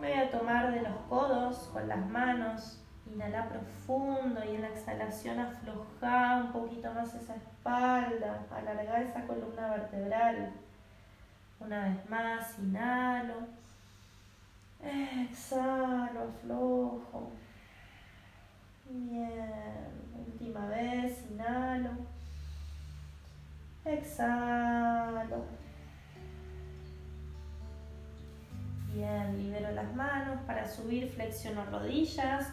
Me 0.00 0.10
voy 0.10 0.18
a 0.20 0.30
tomar 0.30 0.72
de 0.72 0.82
los 0.82 0.96
codos 1.08 1.70
con 1.72 1.86
las 1.88 2.06
manos. 2.10 2.82
Inhala 3.06 3.48
profundo 3.48 4.44
y 4.44 4.56
en 4.56 4.62
la 4.62 4.68
exhalación 4.68 5.38
afloja 5.38 6.42
un 6.44 6.52
poquito 6.52 6.92
más 6.92 7.14
esa 7.14 7.36
espalda, 7.36 8.44
alargar 8.50 9.02
esa 9.02 9.22
columna 9.26 9.68
vertebral. 9.68 10.52
Una 11.60 11.84
vez 11.84 12.10
más, 12.10 12.58
inhalo. 12.58 13.34
Exhalo, 14.86 16.28
aflojo. 16.28 17.32
Bien, 18.88 19.90
última 20.26 20.66
vez, 20.66 21.24
inhalo. 21.30 21.90
Exhalo. 23.84 25.44
Bien, 28.94 29.36
libero 29.36 29.72
las 29.72 29.94
manos 29.94 30.40
para 30.46 30.66
subir, 30.66 31.10
flexiono 31.10 31.66
rodillas, 31.66 32.48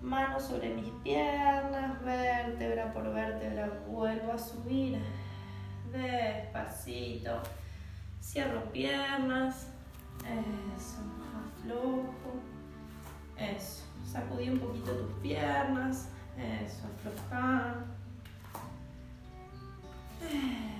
manos 0.00 0.44
sobre 0.44 0.72
mis 0.74 0.90
piernas, 1.02 2.00
vértebra 2.04 2.92
por 2.92 3.12
vértebra, 3.12 3.70
vuelvo 3.88 4.32
a 4.32 4.38
subir 4.38 4.98
despacito, 5.90 7.42
cierro 8.20 8.62
piernas, 8.72 9.68
eso, 10.20 11.23
aflojo, 11.64 12.40
eso, 13.36 13.82
sacudí 14.10 14.50
un 14.50 14.58
poquito 14.58 14.92
tus 14.92 15.12
piernas, 15.20 16.08
eso, 16.36 16.82
afloja, 16.86 17.74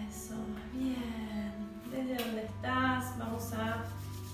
eso, 0.08 0.34
bien, 0.72 1.52
desde 1.90 2.24
donde 2.24 2.44
estás 2.44 3.18
vamos 3.18 3.52
a 3.52 3.84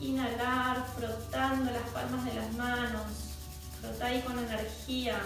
Inhalar, 0.01 0.83
frotando 0.97 1.71
las 1.71 1.83
palmas 1.93 2.25
de 2.25 2.33
las 2.33 2.51
manos. 2.55 3.03
Frota 3.83 4.07
ahí 4.07 4.23
con 4.23 4.39
energía. 4.39 5.21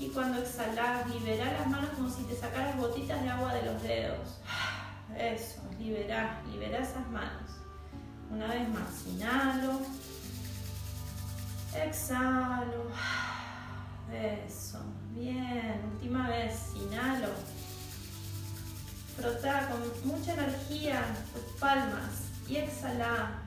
Y 0.00 0.08
cuando 0.08 0.40
exhalas, 0.40 1.08
libera 1.08 1.52
las 1.52 1.68
manos 1.68 1.90
como 1.90 2.10
si 2.10 2.24
te 2.24 2.34
sacaras 2.34 2.76
gotitas 2.76 3.22
de 3.22 3.28
agua 3.28 3.54
de 3.54 3.62
los 3.62 3.80
dedos. 3.80 4.40
Eso, 5.16 5.62
libera, 5.78 6.42
libera 6.50 6.80
esas 6.80 7.08
manos. 7.10 7.63
Una 8.34 8.48
vez 8.48 8.68
más, 8.68 9.06
inhalo. 9.06 9.80
Exhalo. 11.72 12.90
Eso, 14.12 14.80
bien. 15.12 15.80
Última 15.92 16.28
vez, 16.28 16.72
inhalo. 16.74 17.28
Frota 19.16 19.68
con 19.68 20.10
mucha 20.10 20.32
energía 20.34 21.04
tus 21.32 21.60
palmas 21.60 22.32
y 22.48 22.56
exhala. 22.56 23.40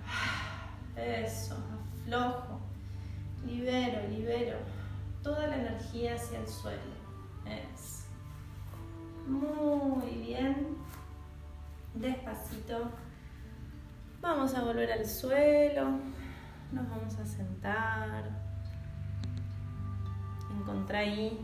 Eso, 0.95 1.57
aflojo, 2.01 2.61
libero, 3.45 4.07
libero 4.07 4.57
toda 5.21 5.47
la 5.47 5.57
energía 5.57 6.15
hacia 6.15 6.39
el 6.39 6.47
suelo. 6.47 6.95
Es 7.45 8.05
muy 9.27 10.11
bien. 10.11 10.77
Despacito. 11.93 12.89
Vamos 14.21 14.55
a 14.55 14.63
volver 14.63 14.91
al 14.91 15.05
suelo. 15.05 15.91
Nos 16.71 16.89
vamos 16.89 17.17
a 17.17 17.25
sentar. 17.25 18.29
Encontrá 20.51 20.99
ahí 20.99 21.39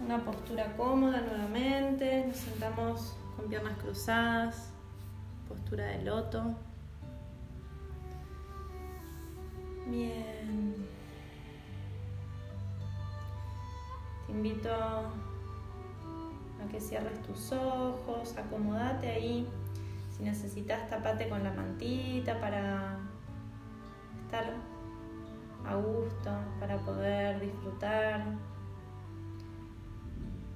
una 0.00 0.24
postura 0.24 0.76
cómoda 0.76 1.20
nuevamente. 1.20 2.26
Nos 2.26 2.36
sentamos 2.36 3.16
con 3.36 3.48
piernas 3.48 3.76
cruzadas, 3.78 4.72
postura 5.48 5.86
de 5.86 6.02
loto. 6.02 6.54
Bien. 9.86 10.74
Te 14.26 14.32
invito 14.32 14.72
a 14.72 15.08
que 16.70 16.80
cierres 16.80 17.22
tus 17.22 17.52
ojos, 17.52 18.36
acomodate 18.36 19.08
ahí. 19.08 19.48
Si 20.16 20.22
necesitas, 20.22 20.88
tapate 20.88 21.28
con 21.28 21.44
la 21.44 21.52
mantita 21.52 22.40
para 22.40 22.96
estar 24.24 24.54
a 25.66 25.74
gusto, 25.74 26.30
para 26.58 26.78
poder 26.78 27.38
disfrutar 27.40 28.24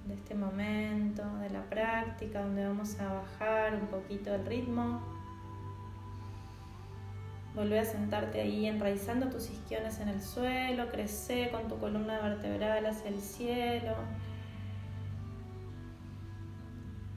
de 0.07 0.15
este 0.15 0.35
momento, 0.35 1.23
de 1.39 1.51
la 1.51 1.63
práctica, 1.65 2.41
donde 2.41 2.67
vamos 2.67 2.99
a 3.01 3.13
bajar 3.13 3.75
un 3.75 3.87
poquito 3.89 4.35
el 4.35 4.47
ritmo. 4.47 5.03
Volvé 7.55 7.81
a 7.81 7.85
sentarte 7.85 8.41
ahí 8.41 8.67
enraizando 8.67 9.29
tus 9.29 9.51
isquiones 9.51 10.01
en 10.01 10.09
el 10.09 10.23
suelo, 10.23 10.89
crece 10.89 11.51
con 11.51 11.69
tu 11.69 11.79
columna 11.79 12.19
vertebral 12.21 12.87
hacia 12.87 13.11
el 13.11 13.21
cielo. 13.21 13.95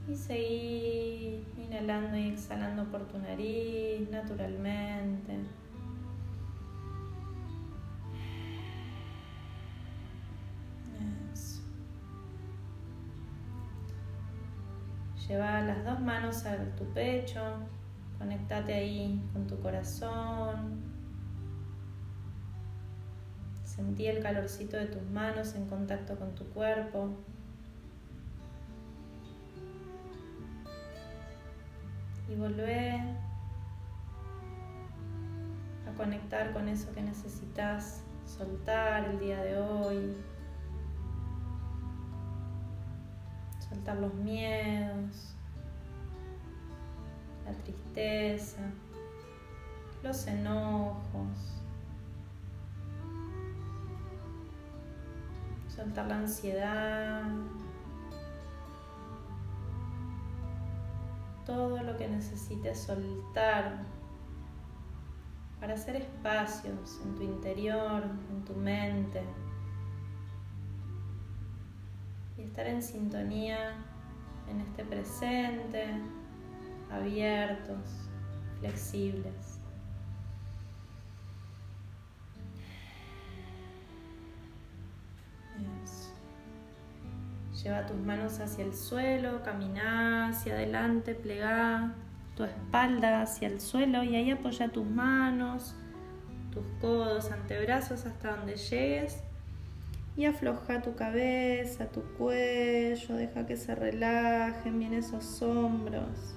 Y 0.07 0.15
seguí 0.15 1.45
inhalando 1.57 2.17
y 2.17 2.29
exhalando 2.29 2.83
por 2.85 3.07
tu 3.07 3.17
nariz 3.17 4.09
naturalmente. 4.09 5.39
Lleva 15.27 15.61
las 15.61 15.85
dos 15.85 16.01
manos 16.01 16.45
a 16.45 16.57
tu 16.75 16.83
pecho, 16.93 17.39
Conectate 18.23 18.73
ahí 18.73 19.21
con 19.33 19.47
tu 19.47 19.59
corazón. 19.59 20.81
Sentí 23.65 24.07
el 24.07 24.23
calorcito 24.23 24.77
de 24.77 24.85
tus 24.85 25.03
manos 25.09 25.55
en 25.55 25.67
contacto 25.67 26.15
con 26.17 26.33
tu 26.33 26.45
cuerpo. 26.45 27.17
Y 32.33 32.35
volvé 32.35 32.99
a 35.87 35.95
conectar 35.95 36.51
con 36.51 36.67
eso 36.67 36.91
que 36.93 37.03
necesitas 37.03 38.01
soltar 38.25 39.05
el 39.05 39.19
día 39.19 39.39
de 39.43 39.59
hoy. 39.59 40.17
Soltar 43.69 43.97
los 43.97 44.13
miedos 44.15 45.35
la 47.45 47.51
tristeza, 47.63 48.61
los 50.01 50.27
enojos. 50.27 51.61
Soltar 55.67 56.07
la 56.07 56.17
ansiedad. 56.17 57.23
Todo 61.45 61.83
lo 61.83 61.97
que 61.97 62.07
necesites 62.07 62.79
soltar 62.79 63.83
para 65.59 65.75
hacer 65.75 65.95
espacios 65.95 66.99
en 67.03 67.15
tu 67.15 67.23
interior, 67.23 68.03
en 68.31 68.43
tu 68.45 68.53
mente. 68.53 69.23
Y 72.37 72.41
estar 72.41 72.67
en 72.67 72.81
sintonía 72.81 73.75
en 74.49 74.61
este 74.61 74.83
presente, 74.85 75.87
abiertos, 76.91 78.09
flexibles. 78.59 79.52
Lleva 87.63 87.85
tus 87.85 87.97
manos 87.97 88.39
hacia 88.41 88.65
el 88.65 88.73
suelo, 88.73 89.41
camina 89.41 90.27
hacia 90.27 90.53
adelante, 90.53 91.15
plega 91.15 91.93
tu 92.35 92.43
espalda 92.43 93.21
hacia 93.21 93.47
el 93.47 93.61
suelo 93.61 94.03
y 94.03 94.15
ahí 94.15 94.31
apoya 94.31 94.67
tus 94.67 94.85
manos, 94.85 95.73
tus 96.51 96.65
codos, 96.81 97.31
antebrazos 97.31 98.05
hasta 98.05 98.35
donde 98.35 98.57
llegues 98.57 99.23
y 100.17 100.25
afloja 100.25 100.81
tu 100.81 100.95
cabeza, 100.95 101.87
tu 101.87 102.01
cuello, 102.17 103.15
deja 103.15 103.45
que 103.45 103.55
se 103.55 103.73
relajen 103.75 104.79
bien 104.79 104.93
esos 104.93 105.41
hombros. 105.41 106.35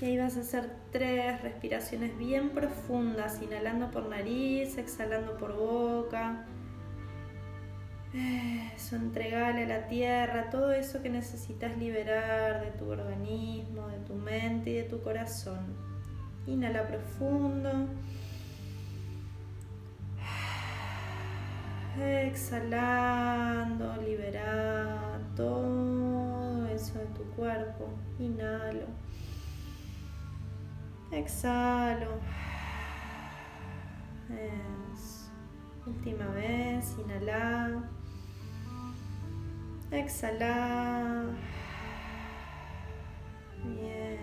Y 0.00 0.06
ahí 0.06 0.18
vas 0.18 0.36
a 0.36 0.40
hacer 0.40 0.70
tres 0.90 1.40
respiraciones 1.42 2.16
bien 2.16 2.50
profundas, 2.50 3.40
inhalando 3.42 3.90
por 3.90 4.08
nariz, 4.08 4.78
exhalando 4.78 5.36
por 5.36 5.54
boca. 5.56 6.44
Eso, 8.14 8.96
entregale 8.96 9.64
a 9.64 9.68
la 9.68 9.88
tierra 9.88 10.50
todo 10.50 10.72
eso 10.72 11.00
que 11.00 11.08
necesitas 11.08 11.78
liberar 11.78 12.62
de 12.62 12.70
tu 12.72 12.90
organismo, 12.90 13.88
de 13.88 13.98
tu 14.00 14.14
mente 14.14 14.70
y 14.70 14.74
de 14.74 14.82
tu 14.82 15.02
corazón. 15.02 15.74
Inhala 16.46 16.86
profundo. 16.86 17.88
Exhalando, 21.98 23.96
libera 24.02 25.18
todo 25.34 26.66
eso 26.68 26.98
de 26.98 27.06
tu 27.06 27.24
cuerpo. 27.34 27.88
Inhalo. 28.18 28.86
Exhalo. 31.10 32.20
Última 35.86 36.26
vez, 36.28 36.96
inhala. 36.98 37.88
Exhala. 39.92 41.26
Bien. 43.62 44.18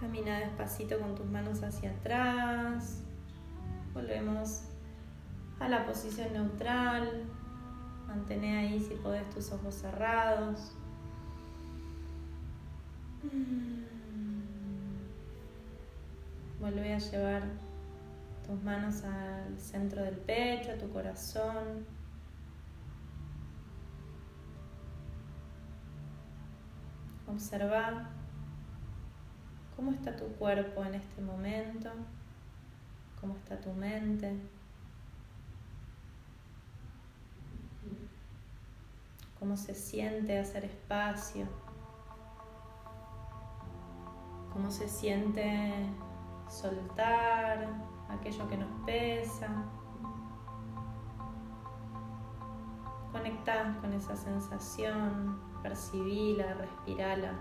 Camina 0.00 0.40
despacito 0.40 0.98
con 0.98 1.14
tus 1.14 1.26
manos 1.26 1.62
hacia 1.62 1.92
atrás. 1.92 3.04
Volvemos 3.94 4.62
a 5.60 5.68
la 5.68 5.86
posición 5.86 6.32
neutral. 6.32 7.22
Mantén 8.08 8.42
ahí 8.42 8.80
si 8.80 8.94
podés 8.94 9.30
tus 9.30 9.52
ojos 9.52 9.76
cerrados. 9.76 10.72
Vuelve 16.58 16.92
a 16.92 16.98
llevar 16.98 17.42
tus 18.44 18.60
manos 18.64 19.04
al 19.04 19.56
centro 19.60 20.02
del 20.02 20.16
pecho, 20.16 20.72
a 20.72 20.76
tu 20.76 20.90
corazón. 20.90 21.95
Observa 27.28 28.08
cómo 29.74 29.92
está 29.92 30.16
tu 30.16 30.26
cuerpo 30.36 30.84
en 30.84 30.94
este 30.94 31.20
momento, 31.20 31.90
cómo 33.20 33.36
está 33.36 33.60
tu 33.60 33.72
mente. 33.72 34.38
cómo 39.38 39.56
se 39.56 39.74
siente 39.74 40.38
hacer 40.38 40.64
espacio, 40.64 41.46
cómo 44.52 44.70
se 44.70 44.88
siente 44.88 45.86
soltar 46.48 47.68
aquello 48.08 48.48
que 48.48 48.56
nos 48.56 48.70
pesa. 48.84 49.48
Conectar 53.12 53.80
con 53.80 53.92
esa 53.92 54.16
sensación, 54.16 55.38
percibila, 55.62 56.54
respirala. 56.54 57.32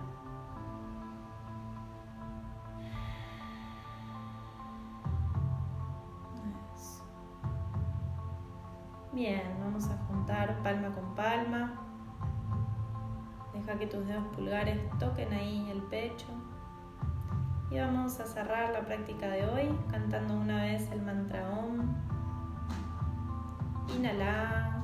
Bien, 9.16 9.44
vamos 9.62 9.88
a 9.90 9.98
juntar 10.08 10.62
palma 10.62 10.94
con 10.94 11.16
palma. 11.16 11.74
Deja 13.54 13.80
que 13.80 13.88
tus 13.88 14.06
dedos 14.06 14.26
pulgares 14.36 14.78
toquen 15.00 15.32
ahí 15.32 15.70
el 15.72 15.82
pecho. 15.84 16.28
Y 17.72 17.80
vamos 17.80 18.20
a 18.20 18.26
cerrar 18.26 18.72
la 18.74 18.82
práctica 18.82 19.28
de 19.28 19.48
hoy 19.48 19.80
cantando 19.90 20.34
una 20.34 20.64
vez 20.64 20.92
el 20.92 21.02
mantra 21.02 21.50
OM. 21.50 21.96
Inhala. 23.96 24.75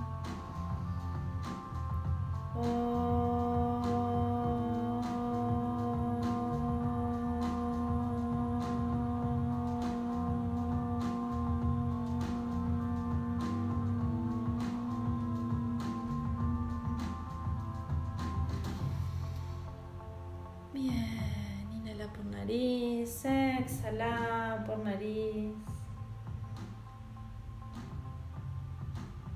Nariz, 22.52 23.26
exhala 23.26 24.64
por 24.66 24.80
nariz. 24.80 25.56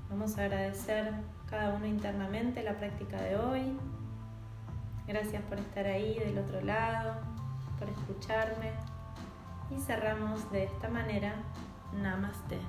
Vamos 0.09 0.37
a 0.37 0.45
agradecer 0.45 1.34
cada 1.55 1.73
uno 1.73 1.85
internamente 1.85 2.61
la 2.63 2.77
práctica 2.77 3.15
de 3.21 3.37
hoy. 3.37 3.79
Gracias 5.07 5.41
por 5.43 5.57
estar 5.57 5.85
ahí 5.85 6.19
del 6.19 6.37
otro 6.37 6.59
lado, 6.59 7.15
por 7.79 7.87
escucharme. 7.87 8.71
Y 9.71 9.79
cerramos 9.79 10.51
de 10.51 10.65
esta 10.65 10.89
manera. 10.89 11.33
Namaste. 11.93 12.59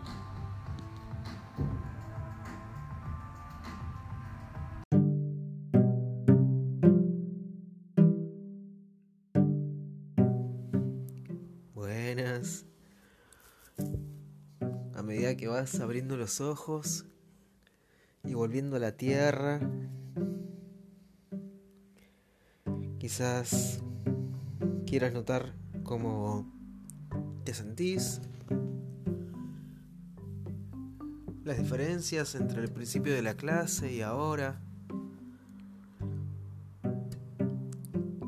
que 15.37 15.49
vas 15.49 15.80
abriendo 15.80 16.16
los 16.16 16.41
ojos 16.41 17.05
volviendo 18.37 18.76
a 18.76 18.78
la 18.78 18.93
tierra. 18.93 19.61
Quizás 22.99 23.80
quieras 24.87 25.12
notar 25.12 25.55
cómo 25.82 26.47
te 27.45 27.55
sentís, 27.55 28.20
las 31.45 31.59
diferencias 31.59 32.34
entre 32.34 32.62
el 32.62 32.70
principio 32.70 33.14
de 33.14 33.22
la 33.22 33.34
clase 33.34 33.93
y 33.93 34.03
ahora. 34.03 34.61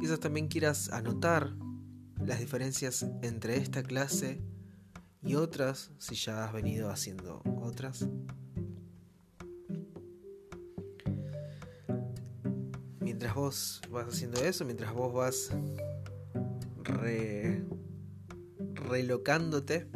Quizás 0.00 0.20
también 0.20 0.48
quieras 0.48 0.90
anotar 0.90 1.52
las 2.24 2.38
diferencias 2.38 3.04
entre 3.22 3.56
esta 3.56 3.82
clase 3.82 4.40
y 5.22 5.34
otras 5.34 5.90
si 5.98 6.14
ya 6.14 6.44
has 6.44 6.52
venido 6.52 6.90
haciendo 6.90 7.42
otras. 7.61 8.09
Mientras 13.18 13.34
vos 13.34 13.82
vas 13.90 14.06
haciendo 14.06 14.40
eso, 14.44 14.64
mientras 14.64 14.94
vos 14.94 15.12
vas 15.12 15.50
relocándote, 18.74 19.88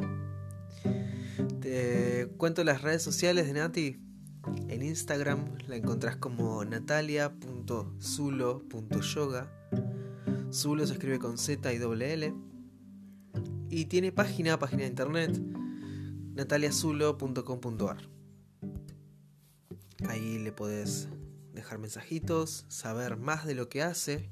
te 1.61 2.27
cuento 2.35 2.65
las 2.65 2.81
redes 2.81 3.01
sociales 3.01 3.47
de 3.47 3.53
Nati. 3.53 3.97
En 4.67 4.83
Instagram 4.83 5.55
la 5.69 5.77
encontrás 5.77 6.17
como 6.17 6.65
natalia.zulo.yoga. 6.65 9.49
Zulo 10.51 10.85
se 10.85 10.91
escribe 10.91 11.19
con 11.19 11.37
Z 11.37 11.71
y 11.71 11.77
doble 11.77 12.11
L 12.11 12.33
y 13.69 13.85
tiene 13.85 14.11
página, 14.11 14.59
página 14.59 14.81
de 14.81 14.89
internet, 14.89 15.41
nataliazulo.com.ar. 16.35 17.99
Ahí 20.09 20.39
le 20.39 20.51
podés 20.51 21.07
dejar 21.53 21.77
mensajitos, 21.77 22.65
saber 22.67 23.17
más 23.17 23.45
de 23.45 23.55
lo 23.55 23.69
que 23.69 23.83
hace 23.83 24.29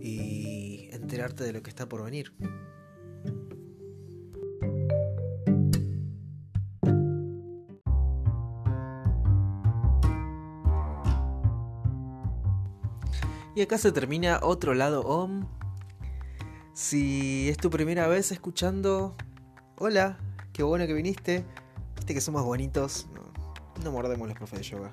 y 0.00 0.88
enterarte 0.92 1.44
de 1.44 1.52
lo 1.52 1.62
que 1.62 1.70
está 1.70 1.88
por 1.88 2.02
venir. 2.02 2.32
Y 13.56 13.62
acá 13.62 13.78
se 13.78 13.92
termina 13.92 14.40
otro 14.42 14.74
lado 14.74 15.02
OM. 15.02 15.46
Si 16.72 17.48
es 17.48 17.56
tu 17.56 17.70
primera 17.70 18.08
vez 18.08 18.32
escuchando, 18.32 19.14
hola, 19.76 20.18
qué 20.52 20.64
bueno 20.64 20.88
que 20.88 20.92
viniste. 20.92 21.44
Viste 21.94 22.14
que 22.14 22.20
somos 22.20 22.42
bonitos. 22.42 23.06
No, 23.82 23.90
mordemos 23.90 24.28
los 24.28 24.36
profes 24.36 24.60
de 24.60 24.64
yoga. 24.64 24.92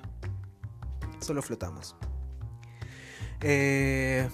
Solo 1.20 1.42
flotamos. 1.42 1.94
Eh, 3.40 4.28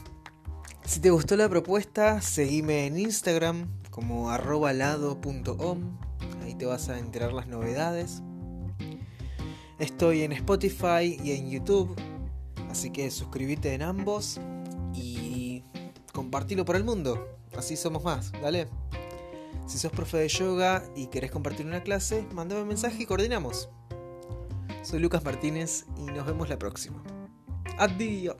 si 0.85 1.01
te 1.01 1.11
gustó 1.11 1.37
la 1.37 1.49
propuesta, 1.49 2.21
seguime 2.21 2.87
en 2.87 2.99
Instagram 2.99 3.69
como 3.91 4.31
arroba 4.31 4.73
lado.om. 4.73 5.99
Ahí 6.43 6.55
te 6.55 6.67
vas 6.67 6.89
a 6.89 6.99
enterar 6.99 7.33
las 7.33 7.47
novedades. 7.47 8.23
Estoy 9.79 10.23
en 10.23 10.33
Spotify 10.33 11.19
y 11.23 11.33
en 11.33 11.51
YouTube 11.51 11.95
Así 12.71 12.91
que 12.91 13.11
suscríbete 13.11 13.75
en 13.75 13.83
ambos 13.83 14.41
y 14.95 15.65
compartilo 16.13 16.65
por 16.65 16.77
el 16.77 16.85
mundo. 16.85 17.27
Así 17.57 17.77
somos 17.77 18.05
más, 18.05 18.33
dale. 18.43 18.69
Si 19.67 19.79
sos 19.79 19.93
profe 19.93 20.19
de 20.19 20.29
yoga 20.29 20.85
y 20.95 21.09
querés 21.09 21.31
compartir 21.31 21.67
una 21.67 21.83
clase, 21.83 22.27
mandame 22.33 22.63
un 22.63 22.69
mensaje 22.69 23.03
y 23.03 23.07
coordinamos. 23.07 23.69
Soy 24.89 25.01
Lucas 25.01 25.23
Martínez 25.23 25.85
y 25.99 26.07
nos 26.13 26.25
vemos 26.25 26.49
la 26.49 26.59
próxima. 26.59 27.03
Adiós. 27.77 28.37